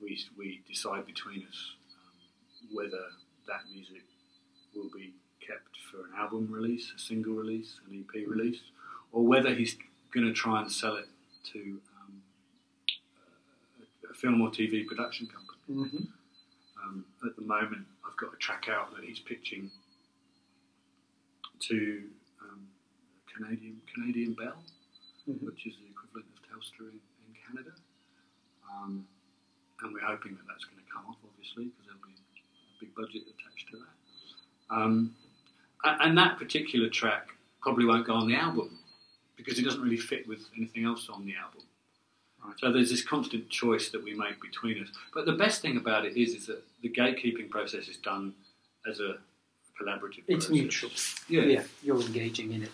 [0.00, 3.04] we we decide between us um, whether
[3.46, 4.02] that music
[4.74, 5.12] will be
[5.46, 8.60] kept for an album release, a single release, an EP release,
[9.12, 9.76] or whether he's
[10.14, 11.08] going to try and sell it
[11.52, 11.58] to
[12.00, 12.22] um,
[14.10, 15.88] a, film or TV production company.
[15.88, 16.04] Mm-hmm.
[16.82, 19.70] Um, at the moment, I've got a track out that he's pitching
[21.60, 22.02] to
[22.42, 22.60] um,
[23.34, 24.62] Canadian Canadian Bell,
[25.28, 25.42] Mhm.
[25.42, 27.74] which is the equivalent of Telstra in, in Canada,
[28.70, 29.06] um,
[29.82, 32.94] and we're hoping that that's going to come off, obviously, because there'll be a big
[32.94, 34.74] budget attached to that.
[34.74, 35.16] Um,
[35.84, 37.28] and that particular track
[37.62, 38.78] probably won't go on the album
[39.36, 41.62] because it doesn't really fit with anything else on the album.
[42.44, 42.54] Right.
[42.58, 44.88] So there's this constant choice that we make between us.
[45.14, 48.34] But the best thing about it is, is that the gatekeeping process is done
[48.88, 49.16] as a
[49.80, 50.50] collaborative It's process.
[50.50, 50.90] mutual.
[51.28, 51.62] Yeah.
[51.82, 52.70] you're engaging in it.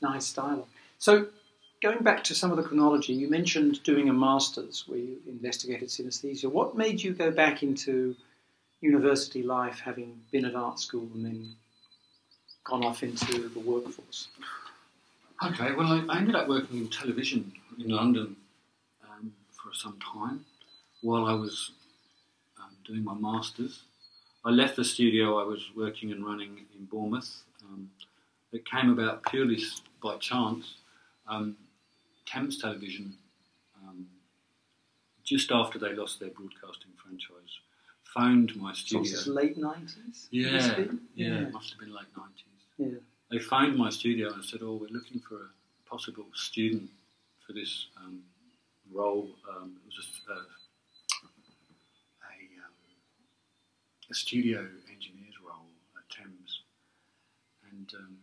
[0.00, 0.68] Nice dialogue.
[0.98, 1.26] So,
[1.82, 5.88] going back to some of the chronology, you mentioned doing a master's where you investigated
[5.88, 6.46] synesthesia.
[6.50, 8.14] What made you go back into
[8.80, 11.54] university life, having been at art school and then
[12.64, 14.28] gone off into the workforce?
[15.44, 18.36] Okay, well, I, I ended up working in television in London
[19.08, 20.44] um, for some time
[21.00, 21.72] while I was
[22.60, 23.82] um, doing my masters.
[24.44, 27.42] I left the studio I was working and running in Bournemouth.
[27.64, 27.90] Um,
[28.52, 29.62] it came about purely
[30.02, 30.74] by chance.
[31.26, 31.56] Um,
[32.26, 33.14] Thames Television,
[33.82, 34.06] um,
[35.24, 37.58] just after they lost their broadcasting franchise,
[38.14, 39.10] phoned my So studio.
[39.12, 40.26] this late 90s?
[40.30, 42.28] Yeah, yeah, yeah, it must have been late 90s
[42.78, 42.98] Yeah.
[43.32, 46.90] They phoned my studio and said, "Oh, we're looking for a possible student
[47.46, 48.20] for this um,
[48.92, 50.44] role." Um, it was just a, a, um,
[54.10, 54.60] a studio
[54.92, 55.66] engineer's role
[55.96, 56.60] at Thames,
[57.70, 58.16] and um,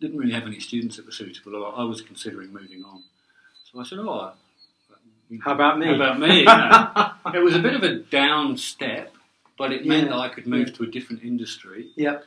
[0.00, 1.64] didn't really have any students that were suitable.
[1.66, 3.02] I I was considering moving on,
[3.70, 4.32] so I said, "Oh, I-
[5.44, 7.10] How about me?" How about me?" know.
[7.38, 9.12] it was a bit of a down step,
[9.58, 10.10] but it meant Yeah.
[10.10, 10.74] that I could move Yeah.
[10.74, 12.24] to a different industry Yep.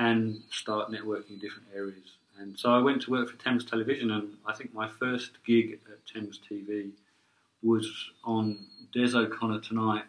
[0.00, 2.16] And start networking in different areas.
[2.38, 5.78] And so I went to work for Thames Television, and I think my first gig
[5.92, 6.90] at Thames TV
[7.62, 7.86] was
[8.24, 8.58] on
[8.94, 10.04] Des O'Connor Tonight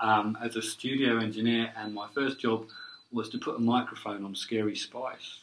[0.00, 2.68] um, as a studio engineer, and my first job
[3.10, 5.40] was to put a microphone on Scary Spice.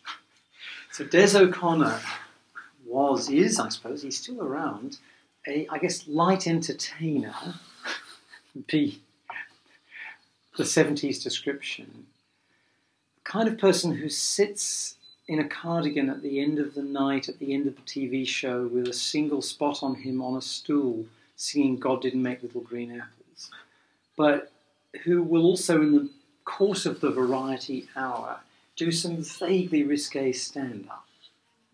[0.93, 1.99] So Des O'Connor
[2.85, 4.99] was, is, I suppose, he's still around,
[5.49, 7.35] a, I guess, light entertainer,
[8.67, 9.01] be
[10.57, 12.05] the 70s description.
[13.35, 14.95] Kind of person who sits
[15.27, 18.25] in a cardigan at the end of the night, at the end of the TV
[18.25, 22.61] show, with a single spot on him on a stool, singing God Didn't Make Little
[22.61, 23.51] Green Apples.
[24.15, 24.53] But
[25.03, 26.09] who will also, in the
[26.45, 28.39] course of the variety hour,
[28.77, 31.05] do some vaguely risque stand up.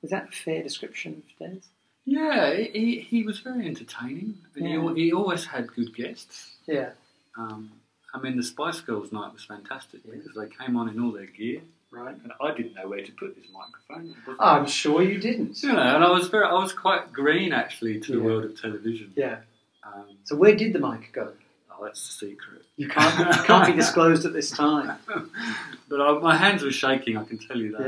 [0.01, 1.59] Is that a fair description of Des?
[2.05, 4.79] Yeah, he, he, he was very entertaining, and he Yeah.
[4.79, 6.55] al- he, always had good guests.
[6.65, 6.93] Yeah.
[7.37, 7.69] Um,
[8.13, 10.15] I mean, the Spice Girls night was fantastic Yeah.
[10.15, 12.15] because they came on in all their gear, Right.
[12.23, 14.15] and I didn't know where to put this microphone.
[14.39, 15.61] I'm sure you didn't.
[15.63, 18.59] You know, and I was very, I was quite green actually to the world of
[18.61, 19.13] television.
[19.15, 19.39] Yeah.
[19.83, 21.33] Um, So where did the mic go?
[21.71, 22.63] oh, that's the secret.
[22.77, 24.97] You can't, it can't be disclosed at this time.
[25.89, 27.17] but I, my hands were shaking.
[27.17, 27.85] I can tell you that.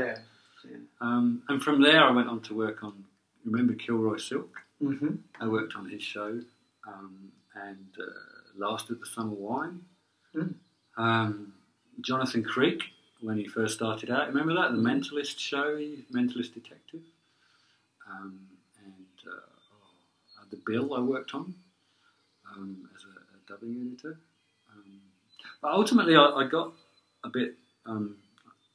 [0.68, 0.76] Yeah.
[1.00, 3.04] Um, and from there, I went on to work on.
[3.44, 4.56] Remember Kilroy Silk?
[4.82, 5.16] Mm-hmm.
[5.40, 6.40] I worked on his show,
[6.88, 8.04] um, and uh,
[8.56, 9.82] Last of the Summer Wine.
[10.34, 10.54] Mm.
[10.96, 11.52] Um,
[12.00, 12.82] Jonathan Creek,
[13.20, 15.78] when he first started out, remember that the Mentalist show,
[16.12, 17.02] Mentalist Detective,
[18.10, 18.40] um,
[18.84, 21.54] and uh, oh, the Bill I worked on
[22.54, 24.18] um, as a, a dubbing editor.
[24.72, 25.00] Um,
[25.62, 26.72] but ultimately, I, I got
[27.24, 27.54] a bit.
[27.86, 28.16] Um,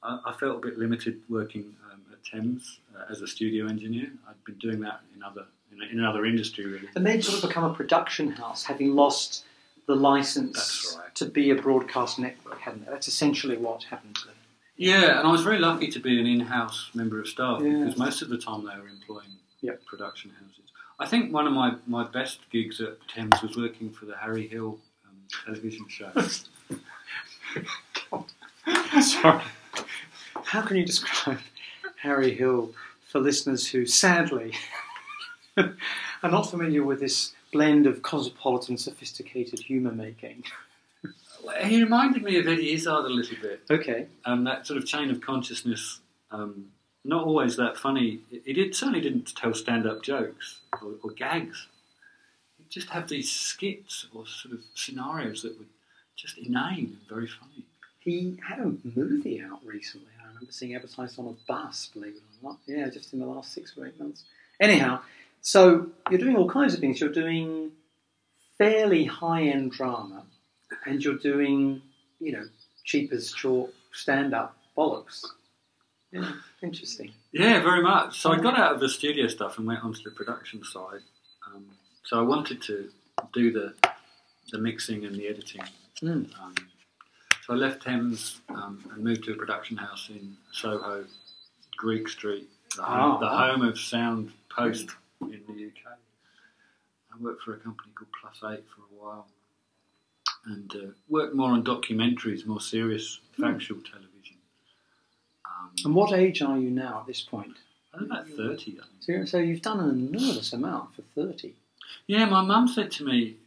[0.01, 4.11] I, I felt a bit limited working um, at Thames uh, as a studio engineer.
[4.27, 6.89] I'd been doing that in other in, in another industry, really.
[6.95, 9.45] And they'd sort of become a production house, having lost
[9.89, 11.15] the license right.
[11.15, 12.91] to be a broadcast network, hadn't they?
[12.91, 14.35] That's essentially what happened to them.
[14.77, 17.79] Yeah, and I was very lucky to be an in-house member of staff Yeah.
[17.79, 19.83] because most of the time they were employing Yep.
[19.87, 20.69] production houses.
[20.99, 24.47] I think one of my, my best gigs at Thames was working for the Harry
[24.47, 26.11] Hill um, television show.
[29.01, 29.41] Sorry.
[30.43, 31.39] How can you describe
[32.03, 32.73] Harry Hill
[33.07, 34.53] for listeners who sadly
[35.57, 40.43] are not familiar with this blend of cosmopolitan, sophisticated humour making?
[41.65, 43.61] He reminded me of Eddie Izzard a little bit.
[43.69, 44.07] Okay.
[44.25, 46.65] Um, that sort of chain of consciousness, um,
[47.05, 48.19] not always that funny.
[48.45, 51.67] He did certainly didn't tell stand-up jokes or, or gags.
[52.57, 55.65] He'd just have these skits or sort of scenarios that were
[56.15, 57.63] just inane and very funny.
[58.01, 60.07] He had a movie out recently.
[60.21, 62.57] I remember seeing advertised on a bus, believe it or not.
[62.65, 64.23] Yeah, just in the last six or eight months.
[64.59, 65.01] Anyhow,
[65.41, 66.99] so you're doing all kinds of things.
[66.99, 67.71] You're doing
[68.57, 70.23] fairly high end drama,
[70.85, 71.81] and you're doing,
[72.19, 72.45] you know,
[72.83, 75.25] cheap as chalk stand up bollocks.
[76.11, 76.31] Yeah,
[76.63, 77.11] interesting.
[77.31, 78.19] Yeah, very much.
[78.19, 81.01] So I got out of the studio stuff and went onto the production side.
[81.47, 81.65] Um,
[82.03, 82.89] so I wanted to
[83.33, 83.73] do the
[84.51, 85.61] the mixing and the editing.
[86.01, 86.27] Mm.
[86.41, 86.55] Um,
[87.45, 91.05] so I left Thames um, and moved to a production house in Soho,
[91.77, 93.17] Greek Street, the home, Ah.
[93.19, 94.89] the home of Sound Post
[95.21, 95.97] in the UK.
[97.13, 99.27] I worked for a company called Plus Eight for a while,
[100.45, 104.37] and uh, worked more on documentaries, more serious factual television.
[105.45, 107.57] Um, And what age are you now at this point?
[107.93, 109.01] I was about thirty, I think.
[109.01, 111.55] So, you're- so you've done an enormous amount for 30.
[112.07, 113.37] Yeah, my mum said to me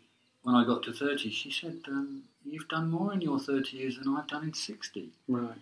[0.42, 3.96] when I got to 30, she said, um, You've done more in your 30 years
[3.98, 5.10] than I've done in 60.
[5.28, 5.56] Right.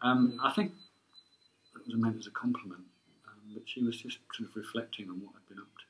[0.00, 0.72] Um, I think
[1.74, 2.84] that was meant as a compliment,
[3.52, 5.84] but she was just sort of reflecting on what I'd been up to,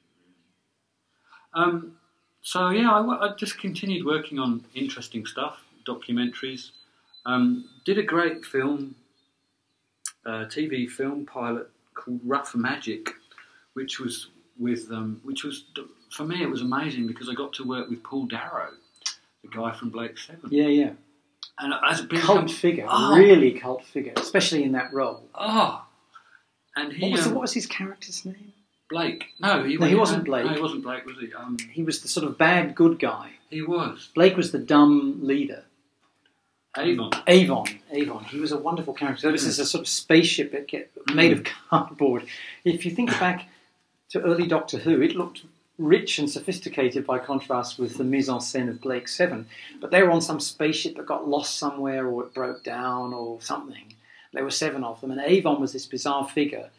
[1.55, 1.67] really.
[1.67, 1.97] Um,
[2.43, 6.71] so, yeah, I, I just continued working on interesting stuff, documentaries.
[7.27, 8.95] Um, did a great film,
[10.25, 13.11] uh, TV film pilot called Rough Magic,
[13.75, 15.65] which was with, um, which was,
[16.11, 18.71] for me, it was amazing because I got to work with Paul Darrow,
[19.43, 20.49] the guy from Blake Seven.
[20.51, 20.91] Yeah, yeah.
[21.59, 23.17] And as a Cult figure, Oh.
[23.17, 25.25] really cult figure, especially in that role.
[25.35, 25.85] Oh,
[26.81, 28.53] and he What was, the, um, what was his character's name?
[28.89, 29.25] Blake.
[29.39, 30.47] No, he, No, he wasn't Blake.
[30.47, 31.33] No, he wasn't Blake, was he?
[31.33, 33.31] Um, He was the sort of bad good guy.
[33.51, 35.65] he was Blake was the dumb leader.
[36.79, 37.11] Avon.
[37.27, 38.25] Avon, Avon.
[38.25, 39.23] He was a wonderful character.
[39.23, 42.27] So this is a sort of spaceship that get, made of cardboard.
[42.65, 43.49] If you think back
[44.11, 45.43] to early Doctor Who, it looked
[45.79, 49.47] rich and sophisticated by contrast with the mise en scène of Blake Seven.
[49.81, 53.41] But they were on some spaceship that got lost somewhere, or it broke down, or
[53.41, 53.95] something.
[54.33, 56.71] There were seven of them, and Avon was this bizarre figure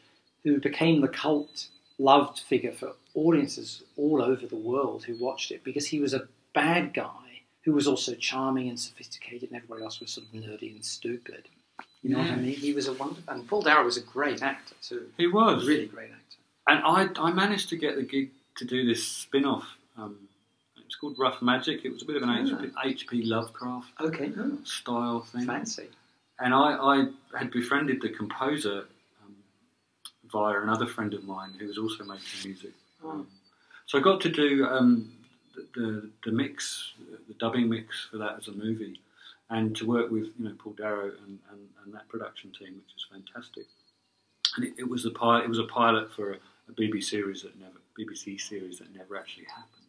[0.43, 1.67] who became the cult
[1.99, 6.27] loved figure for audiences all over the world who watched it because he was a
[6.53, 10.73] bad guy who was also charming and sophisticated, and everybody else was sort of nerdy
[10.73, 11.47] and stupid.
[12.01, 12.55] You know what I mean?
[12.55, 15.07] He was a wonderful, and Paul Darrow was a great actor too.
[15.17, 15.67] He was.
[15.67, 16.37] really great actor.
[16.67, 19.67] And I, I managed to get the gig to do this spin off.
[19.97, 20.17] Um,
[20.85, 21.85] it's called Rough Magic.
[21.85, 25.45] It was a bit of an HP, HP Lovecraft Okay, oh, style thing.
[25.45, 25.87] fancy.
[26.41, 28.85] And I, I had befriended the composer
[29.23, 29.35] um,
[30.31, 32.71] via another friend of mine who was also making music.
[33.05, 33.27] Um,
[33.85, 35.11] so I got to do um,
[35.55, 36.93] the, the, the mix,
[37.27, 38.99] the dubbing mix for that as a movie,
[39.51, 42.93] and to work with you know Paul Darrow and, and, and that production team, which
[42.95, 43.65] was fantastic.
[44.57, 45.43] And it, it was a pilot.
[45.43, 46.35] It was a pilot for a,
[46.69, 49.85] a BBC series that never BBC series that never actually happened.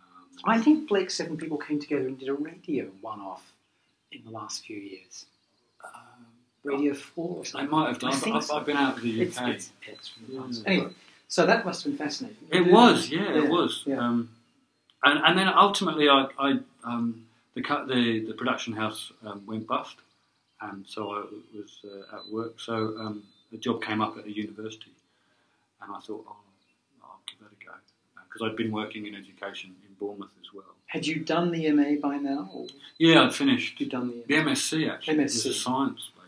[0.00, 3.52] Um, I think Blake Seven people came together and did a radio one-off
[4.10, 5.26] in the last few years.
[6.64, 8.18] Um, radio Four or I might have done.
[8.20, 8.56] But I've, so.
[8.56, 9.28] I've been out of the UK.
[9.28, 10.62] It's, it's, it's the Yeah.
[10.66, 10.92] Anyway,
[11.28, 12.36] so that must have been fascinating.
[12.50, 13.84] It was, yeah, it was.
[13.96, 14.30] Um,
[15.02, 19.96] and, and then ultimately, I, I um, the, the the production house um, went bust,
[20.60, 21.24] and so I
[21.56, 22.60] was uh, at work.
[22.60, 24.92] So um, a job came up at a university,
[25.80, 26.36] and I thought, oh,
[27.02, 27.72] I'll give that a go
[28.32, 30.64] because I'd been working in education in Bournemouth as well.
[30.86, 32.50] Had you done the MA by now?
[32.52, 32.66] Or
[32.98, 35.18] Yeah, I'd finished had you done the the MSc actually.
[35.18, 35.50] It was MSc.
[35.50, 36.21] a science-based stuff.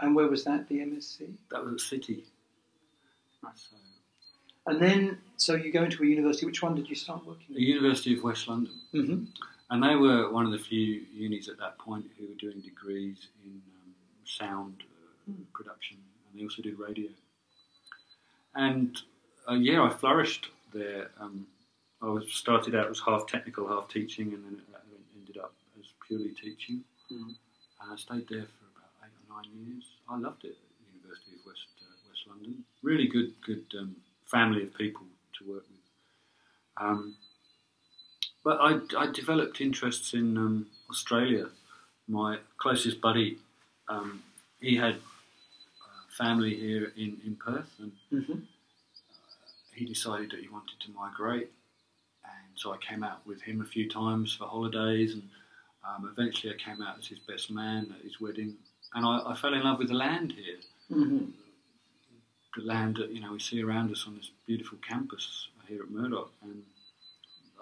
[0.00, 1.28] And where was that, the MSc?
[1.50, 2.24] That was at City.
[3.42, 3.76] So,
[4.66, 6.46] And then, so you go into a university.
[6.46, 8.72] Which one did you start working The University of West London.
[8.94, 9.24] Mm-hmm.
[9.70, 13.28] And they were one of the few unis at that point who were doing degrees
[13.44, 13.94] in um,
[14.24, 14.94] sound uh,
[15.30, 15.42] Hmm.
[15.52, 15.98] production,
[16.30, 17.10] and they also did radio.
[18.54, 18.96] And
[19.46, 21.10] uh, yeah, I flourished there.
[21.20, 21.46] Um,
[22.00, 25.52] I was started out as half technical, half teaching, and then it it ended up
[25.78, 26.82] as purely teaching.
[27.12, 27.34] Mhm.
[27.82, 28.67] And I stayed there for about eight or
[29.42, 29.84] nine years.
[30.08, 32.64] I loved it at the University of West uh, West London.
[32.82, 35.02] Really good, good um, family of people
[35.38, 35.78] to work with.
[36.76, 37.16] Um,
[38.44, 41.46] but I, I developed interests in um, Australia.
[42.06, 43.38] My closest buddy,
[43.88, 44.22] um,
[44.60, 48.38] he had uh, family here in, in Perth, and Mm-hmm.
[49.74, 51.50] he decided that he wanted to migrate.
[52.24, 55.22] And so I came out with him a few times for holidays, and
[55.86, 58.54] um, eventually I came out as his best man at his wedding.
[58.94, 60.56] And I, I fell in love with the land here,
[60.90, 61.26] Mm-hmm.
[62.56, 65.90] the land that you know we see around us on this beautiful campus here at
[65.90, 66.30] Murdoch.
[66.42, 66.62] And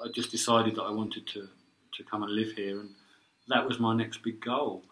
[0.02, 1.48] I just decided that I wanted to,
[1.96, 2.90] to come and live here, and
[3.48, 4.82] that was my next big goal.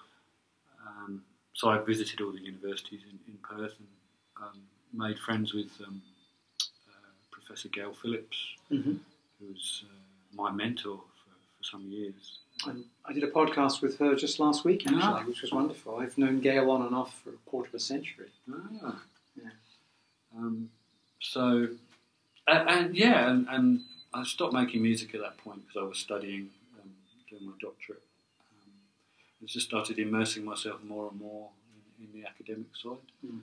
[0.85, 1.23] Um,
[1.53, 3.89] so I visited all the universities in, in Perth and
[4.43, 4.61] um,
[4.93, 6.03] made friends with um,
[6.89, 8.37] uh, Professor Gail Phillips,
[8.73, 8.95] Mm-hmm.
[9.39, 9.95] who was uh,
[10.43, 12.41] my mentor for, for some years.
[12.67, 15.25] And I did a podcast with her just last week, actually, Ah.
[15.25, 15.97] which was wonderful.
[15.97, 18.29] I've known Gail on and off for a quarter of a century.
[18.83, 19.03] Ah.
[19.37, 19.51] Yeah.
[20.37, 20.71] Um,
[21.21, 21.69] so,
[22.47, 23.81] and, and yeah, and, and
[24.13, 26.51] I stopped making music at that point because I was studying,
[26.81, 26.91] um,
[27.29, 28.03] doing my doctorate.
[28.51, 28.73] Um,
[29.43, 31.51] I just started immersing myself more and more
[32.01, 32.99] in, in the academic side.
[33.27, 33.41] Mm.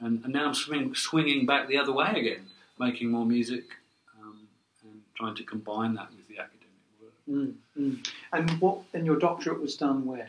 [0.00, 2.46] And, and now I'm swing, swinging back the other way again,
[2.78, 3.64] making more music
[4.18, 4.48] um,
[4.82, 6.19] and trying to combine that with the academic work.
[7.30, 7.54] Mm.
[7.78, 8.08] Mm.
[8.32, 8.80] And what?
[8.92, 10.28] And your doctorate was done where?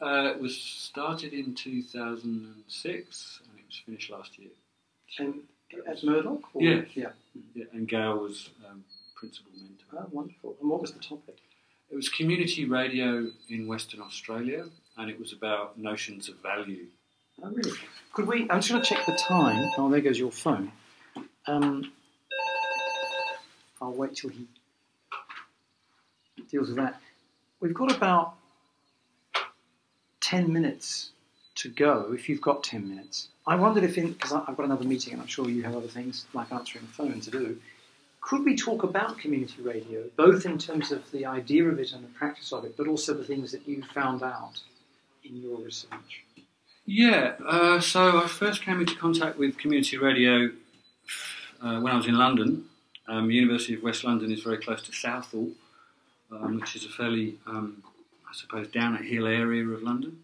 [0.00, 4.50] Uh, it was started in 2006 and it was finished last year.
[5.18, 5.40] And
[5.88, 6.42] at Murdoch?
[6.54, 6.62] Or?
[6.62, 6.82] Yeah.
[6.94, 7.10] Yeah.
[7.54, 9.86] Yeah, and Gail was um, principal mentor.
[9.92, 10.56] Oh, wonderful.
[10.60, 11.38] And what was the topic?
[11.90, 14.66] It was community radio in Western Australia,
[14.96, 16.86] and it was about notions of value.
[17.42, 17.78] Oh, really?
[18.12, 18.42] Could we?
[18.50, 19.70] I'm just going to check the time.
[19.78, 20.72] Oh, there goes your phone.
[21.46, 21.92] Um,
[23.80, 24.46] I'll wait till he
[26.50, 27.00] deals with that.
[27.60, 28.34] We've got about
[30.20, 31.10] ten minutes
[31.56, 32.12] to go.
[32.12, 35.28] If you've got ten minutes, I wondered if, because I've got another meeting, and I'm
[35.28, 37.58] sure you have other things like answering the phone to do.
[38.20, 42.04] Could we talk about community radio, both in terms of the idea of it and
[42.04, 44.60] the practice of it, but also the things that you found out
[45.24, 46.24] in your research?
[46.84, 50.50] Yeah, uh, so I first came into contact with community radio
[51.62, 52.66] uh, when I was in London.
[53.06, 55.52] Um, University of West London is very close to Southall,
[56.30, 57.82] um, which is a fairly, um,
[58.28, 60.22] I suppose, down a hill area of London.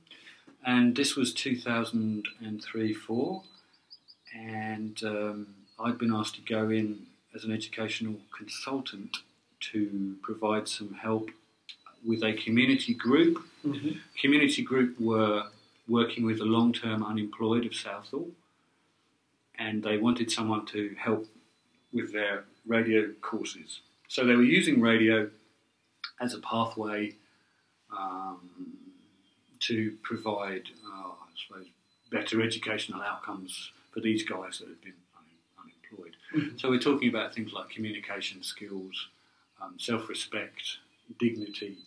[0.66, 3.42] And this was 2003 4,
[4.34, 5.46] and um,
[5.78, 9.18] I'd been asked to go in as an educational consultant
[9.72, 11.30] to provide some help
[12.06, 13.38] with a community group.
[13.64, 13.98] Mm-hmm.
[14.20, 15.44] Community group were
[15.88, 18.28] working with the long term unemployed of Southall,
[19.58, 21.26] and they wanted someone to help
[21.92, 23.80] with their radio courses.
[24.08, 25.30] So they were using radio
[26.20, 27.12] as a pathway
[27.96, 28.38] um,
[29.60, 31.66] to provide, uh, I suppose,
[32.10, 36.16] better educational outcomes for these guys that have been un- unemployed.
[36.34, 36.60] Mhm.
[36.60, 39.08] So we're talking about things like communication skills,
[39.60, 40.78] um, self respect,
[41.18, 41.78] dignity,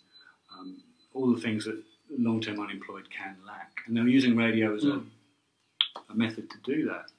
[0.52, 0.82] um,
[1.14, 3.82] all the things that long term unemployed can lack.
[3.86, 5.06] And they're using radio as Mm.
[5.96, 7.10] a, a method to do that.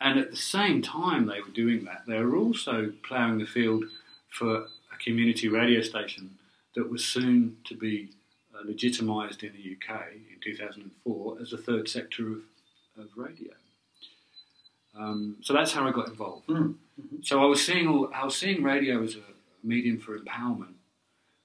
[0.00, 3.84] And at the same time they were doing that, they were also ploughing the field
[4.28, 4.68] for
[5.04, 6.38] community radio station
[6.74, 8.10] that was soon to be
[8.54, 12.42] uh, legitimised in the UK in 2004 as a third sector of,
[12.98, 13.52] of radio.
[14.98, 16.48] Um, so that's how I got involved.
[16.48, 16.74] Mm.
[17.22, 19.22] So I was seeing all, I was seeing radio as a
[19.62, 20.74] medium for empowerment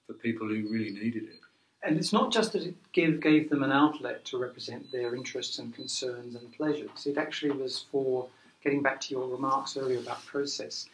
[0.08, 1.40] for people who really needed it.
[1.84, 5.60] And it's not just that it gave, gave them an outlet to represent their interests
[5.60, 7.06] and concerns and pleasures.
[7.06, 8.28] It actually was for,
[8.64, 10.88] getting back to your remarks earlier about process,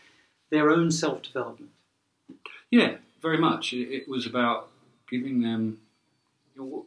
[0.49, 1.69] their own self development.
[2.71, 3.73] Yeah, very much.
[3.73, 4.69] It, it was about
[5.09, 5.79] giving them.
[6.55, 6.85] You know,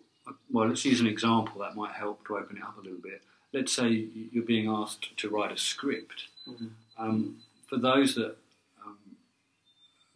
[0.51, 3.23] well, let's use an example that might help to open it up a little bit.
[3.53, 3.89] Let's say
[4.33, 6.25] you're being asked to write a script.
[6.49, 6.71] Mhm.
[6.99, 7.37] Um,
[7.69, 8.37] for those that
[8.85, 8.97] um,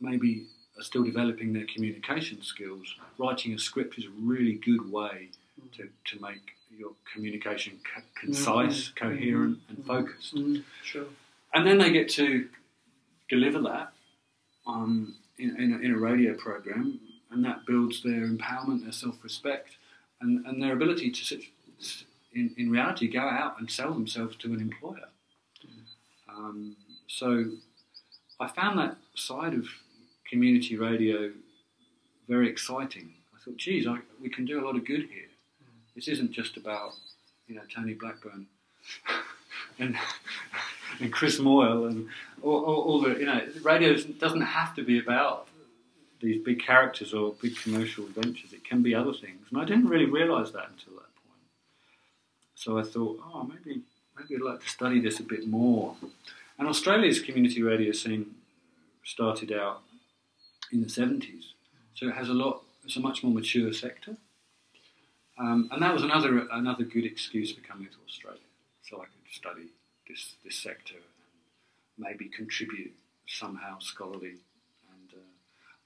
[0.00, 0.46] maybe
[0.78, 5.30] are still developing their communication skills, writing a script is a really good way
[5.72, 10.34] to, to make your communication co- concise, coherent, and focused.
[10.34, 11.06] Mm, sure.
[11.54, 12.48] And then they get to
[13.28, 13.92] deliver that
[14.66, 17.00] um, in, in, a, in a radio program,
[17.30, 19.76] and that builds their empowerment, their self respect,
[20.20, 21.42] and, and their ability to, sit,
[22.34, 25.08] in, in reality, go out and sell themselves to an employer.
[26.28, 27.46] Um, so
[28.40, 29.66] I found that side of
[30.28, 31.32] community radio
[32.28, 33.14] very exciting.
[33.34, 35.28] I thought, geez, I, we can do a lot of good here.
[35.94, 36.92] This isn't just about
[37.46, 38.46] you know Tony Blackburn
[39.78, 39.96] and
[41.00, 42.08] and Chris Moyle and
[42.46, 45.48] all, all, all the you know radio doesn't have to be about
[46.20, 48.52] these big characters or big commercial ventures.
[48.52, 51.44] It can be other things, and I didn't really realise that until that point.
[52.54, 53.82] So I thought, oh, maybe
[54.18, 55.96] maybe I'd like to study this a bit more.
[56.58, 58.36] And Australia's community radio scene
[59.04, 59.82] started out
[60.72, 61.52] in the seventies,
[61.94, 62.62] so it has a lot.
[62.84, 64.16] It's a much more mature sector,
[65.38, 68.48] um, and that was another another good excuse for coming to Australia,
[68.82, 69.68] so I could study
[70.08, 70.94] this this sector
[71.98, 72.94] maybe contribute
[73.26, 74.36] somehow scholarly
[74.90, 75.22] And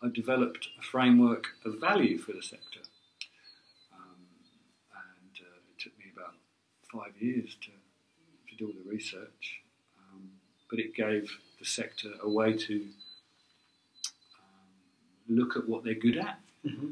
[0.02, 2.80] I developed a framework of value for the sector.
[3.92, 4.20] Um,
[4.92, 6.34] and uh, it took me about
[6.92, 9.60] five years to, to do all the research,
[9.98, 10.30] um,
[10.68, 12.74] but it gave the sector a way to
[14.34, 16.90] um, look at what they're good at Mm-hmm.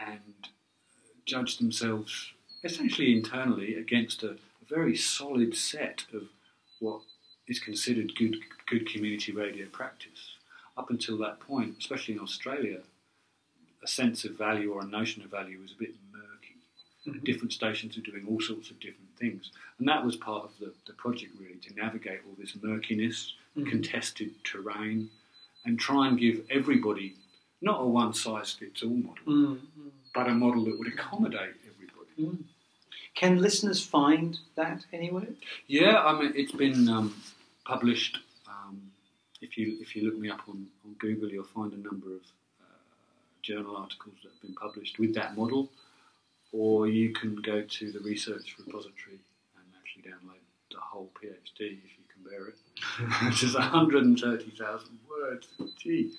[0.00, 0.48] and
[1.26, 2.32] judge themselves
[2.62, 6.22] essentially internally against a, a very solid set of
[6.80, 7.02] what
[7.46, 8.36] is considered good,
[8.66, 10.36] good community radio practice
[10.76, 12.80] up until that point, especially in Australia,
[13.82, 16.56] a sense of value or a notion of value was a bit murky.
[17.06, 17.22] Mhm.
[17.24, 19.50] Different stations are doing all sorts of different things.
[19.78, 23.68] And that was part of the, the project, really, to navigate all this murkiness, Mhm.
[23.70, 25.10] contested terrain,
[25.64, 27.14] and try and give everybody
[27.60, 29.60] not a one size fits all model, Mm.
[30.14, 32.46] but a model that would accommodate everybody.
[33.14, 35.28] Can listeners find that anywhere?
[35.68, 37.14] Yeah, I mean, it's been um,
[37.64, 38.18] published.
[38.48, 38.90] Um,
[39.40, 42.22] if you if you look me up on, on Google, you'll find a number of
[42.60, 42.78] uh,
[43.42, 45.70] journal articles that have been published with that model,
[46.52, 49.20] or you can go to the research repository
[49.56, 50.40] and actually download
[50.72, 52.56] the whole PhD if you can bear it,
[53.26, 55.48] which is 130,000 words.
[55.78, 56.10] Gee,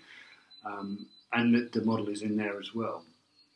[0.66, 3.04] um, and the, the model is in there as well.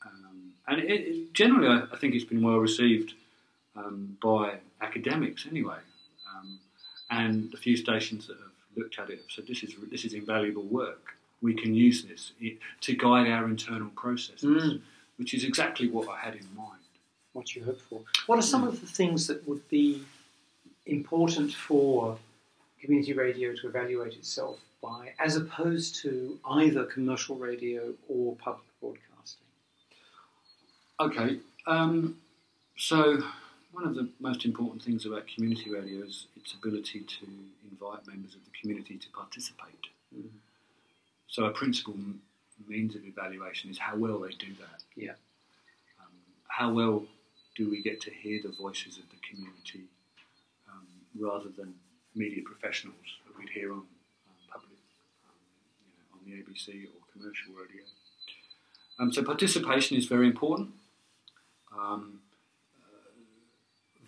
[0.06, 3.14] Um, and it, it, generally, I, I think it's been well received
[3.80, 5.78] um, by academics anyway.
[6.30, 6.60] Um,
[7.12, 10.14] and the few stations that have looked at it have said this is this is
[10.14, 11.04] invaluable work.
[11.42, 12.34] We can use this
[12.82, 14.82] to guide our internal processes, Mm.
[15.18, 16.82] which is exactly what I had in mind.
[17.34, 18.02] What you hope for.
[18.28, 20.04] What are some of the things that would be
[20.86, 22.18] important for
[22.82, 29.48] community radio to evaluate itself by, as opposed to either commercial radio or public broadcasting?
[31.00, 32.18] Okay, um,
[32.78, 33.22] so
[33.72, 37.28] one of the most important things about community radio is its ability to
[37.70, 39.88] invite members of the community to participate.
[40.16, 40.30] Mhm.
[41.28, 42.22] So a principal m-
[42.68, 44.84] means of evaluation is how well they do that.
[44.96, 45.16] Yeah.
[46.00, 46.12] Um,
[46.48, 47.08] how well
[47.56, 49.88] do we get to hear the voices of the community
[50.68, 51.80] um, rather than
[52.16, 53.88] media professionals that we'd hear on um,
[54.50, 54.80] public,
[55.26, 55.36] um,
[55.86, 57.84] you know, on the ABC or commercial radio.
[58.98, 60.74] Um, so participation is very important.
[61.72, 62.22] Um,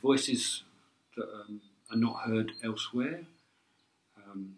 [0.02, 0.64] voices
[1.16, 3.22] that um, are not heard elsewhere.
[4.18, 4.56] Um,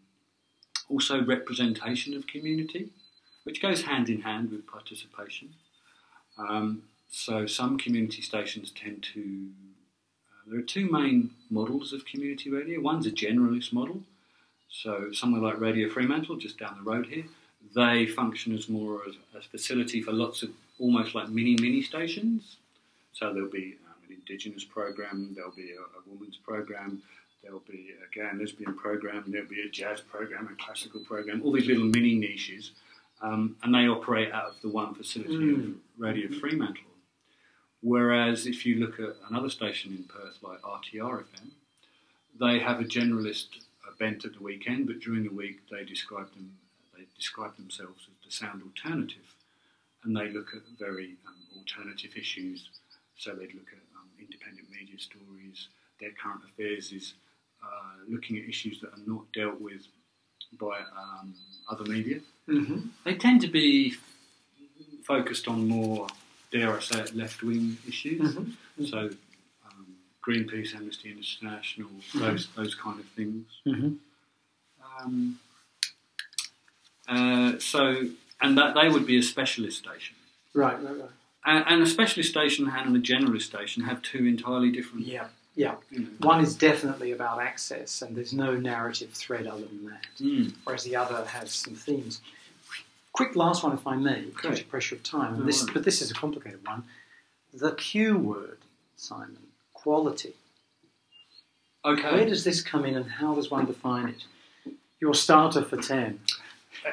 [0.89, 2.89] also, representation of community,
[3.43, 5.49] which goes hand in hand with participation.
[6.37, 9.49] Um, so, some community stations tend to.
[10.29, 12.81] Uh, there are two main models of community radio.
[12.81, 14.01] One's a generalist model.
[14.69, 17.25] So, somewhere like Radio Fremantle, just down the road here,
[17.75, 22.57] they function as more as a facility for lots of almost like mini mini stations.
[23.13, 23.75] So there'll be
[24.13, 27.01] an Indigenous program, there'll be a, a women's program,
[27.43, 31.41] there'll be a gay and lesbian program, there'll be a jazz program, a classical program,
[31.43, 32.71] all these little mini niches,
[33.21, 35.69] um, and they operate out of the one facility Mm.
[35.69, 36.83] of Radio Fremantle.
[37.81, 41.51] Whereas if you look at another station in Perth like RTR FM,
[42.39, 43.47] they have a generalist
[43.99, 46.57] bent at the weekend, but during the week they describe them
[46.95, 49.35] they describe themselves as the sound alternative,
[50.03, 52.69] and they look at very um, alternative issues.
[53.17, 53.79] So they'd look at
[54.25, 55.67] independent media stories.
[55.99, 57.13] Their current affairs is
[57.63, 59.87] uh, looking at issues that are not dealt with
[60.59, 61.33] by um,
[61.69, 62.19] other media.
[62.47, 62.79] Mm-hmm.
[63.05, 63.95] They tend to be
[65.03, 66.07] focused on more,
[66.51, 68.35] dare I say it, left wing issues.
[68.35, 68.85] Mm-hmm.
[68.85, 69.09] So
[69.65, 69.87] um,
[70.25, 73.45] Greenpeace, Amnesty International, those those kind of things.
[73.65, 73.93] Mm-hmm.
[74.99, 75.39] Um,
[77.07, 78.09] uh, so,
[78.41, 80.15] and that they would be a specialist station.
[80.53, 81.09] Right, right, right.
[81.45, 85.05] And, and a specialist station and a generalist station have two entirely different.
[85.05, 85.75] Yeah, yeah.
[85.91, 90.05] You know, One is definitely about access, and there's no narrative thread other than that.
[90.21, 90.53] Mm.
[90.63, 92.21] whereas the other has some themes.
[93.11, 94.49] Quick last one, if I may, Okay.
[94.49, 95.39] due to pressure of time.
[95.39, 96.83] No this, but this is a complicated one.
[97.53, 98.57] The Q word,
[98.95, 99.37] Simon,
[99.73, 100.33] quality.
[101.85, 102.11] Okay.
[102.11, 104.23] Where does this come in, and how does one define it?
[105.01, 106.19] Your starter for 10.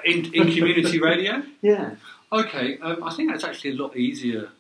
[0.05, 1.43] in, in community radio.
[1.63, 1.95] Yeah.
[2.33, 4.51] Okay, um, I think that's actually a lot easier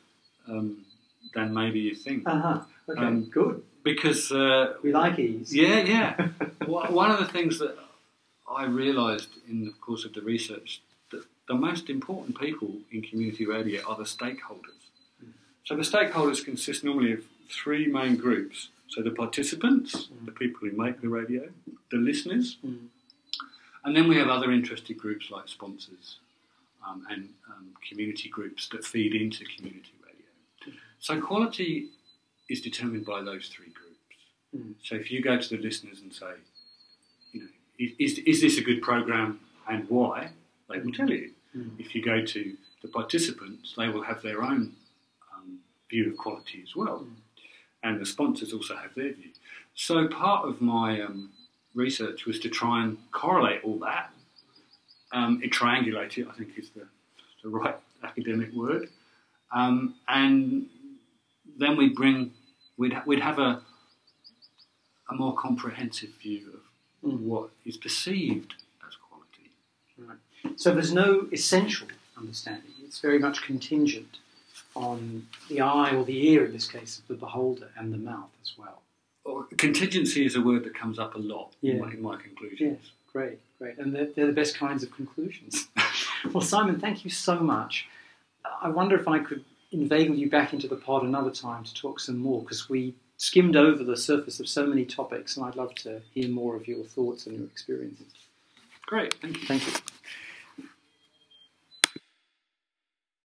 [0.48, 0.84] um,
[1.34, 2.26] than maybe you think.
[2.26, 2.60] Uh huh.
[2.88, 3.62] Okay, Um, good.
[3.84, 5.54] Because, uh, We like ease.
[5.54, 6.28] yeah, yeah.
[6.66, 7.76] One of the things that
[8.50, 13.46] I realised in the course of the research that the most important people in community
[13.46, 14.82] radio are the stakeholders.
[15.64, 18.68] So the stakeholders consist normally of three main groups.
[18.88, 21.48] So the participants, the people who make the radio,
[21.92, 22.88] the listeners, Mm.
[23.84, 26.18] and then we have other interested groups like sponsors
[26.90, 30.74] um, and um, community groups that feed into community radio.
[30.98, 31.88] So quality
[32.48, 33.90] is determined by those three groups.
[34.56, 34.74] Mm.
[34.82, 36.32] So if you go to the listeners and say,
[37.32, 37.48] you know,
[37.98, 40.30] is, is this a good program and why?
[40.68, 41.30] They will tell you.
[41.56, 41.78] Mm.
[41.78, 44.74] If you go to the participants, they will have their own
[45.34, 47.06] um, view of quality as well.
[47.82, 49.30] And the sponsors also have their view.
[49.74, 51.30] So part of my um,
[51.74, 54.10] research was to try and correlate all that.
[55.12, 56.86] Um, it triangulate it, I think is the,
[57.42, 58.88] the right academic word.
[59.52, 60.66] Um, and
[61.58, 62.32] then we bring,
[62.76, 63.60] we'd, ha- we'd have a,
[65.10, 66.60] a more comprehensive view of
[67.02, 67.20] Mm.
[67.20, 68.52] what is perceived
[68.86, 69.50] as quality.
[69.96, 70.18] Right.
[70.60, 72.72] So there's no essential understanding.
[72.84, 74.18] It's very much contingent
[74.76, 78.28] on the eye or the ear, in this case, of the beholder and the mouth
[78.42, 78.82] as well.
[79.24, 82.92] Or contingency is a word that comes up a lot in, my, in my conclusions.
[83.14, 83.78] Great, great.
[83.78, 85.68] And they're, they're the best kinds of conclusions.
[86.32, 87.86] well, Simon, thank you so much.
[88.62, 92.00] I wonder if I could inveigle you back into the pod another time to talk
[92.00, 95.74] some more, because we skimmed over the surface of so many topics, and I'd love
[95.76, 98.06] to hear more of your thoughts and your experiences.
[98.86, 99.46] Great, thank you.
[99.46, 99.72] Thank you.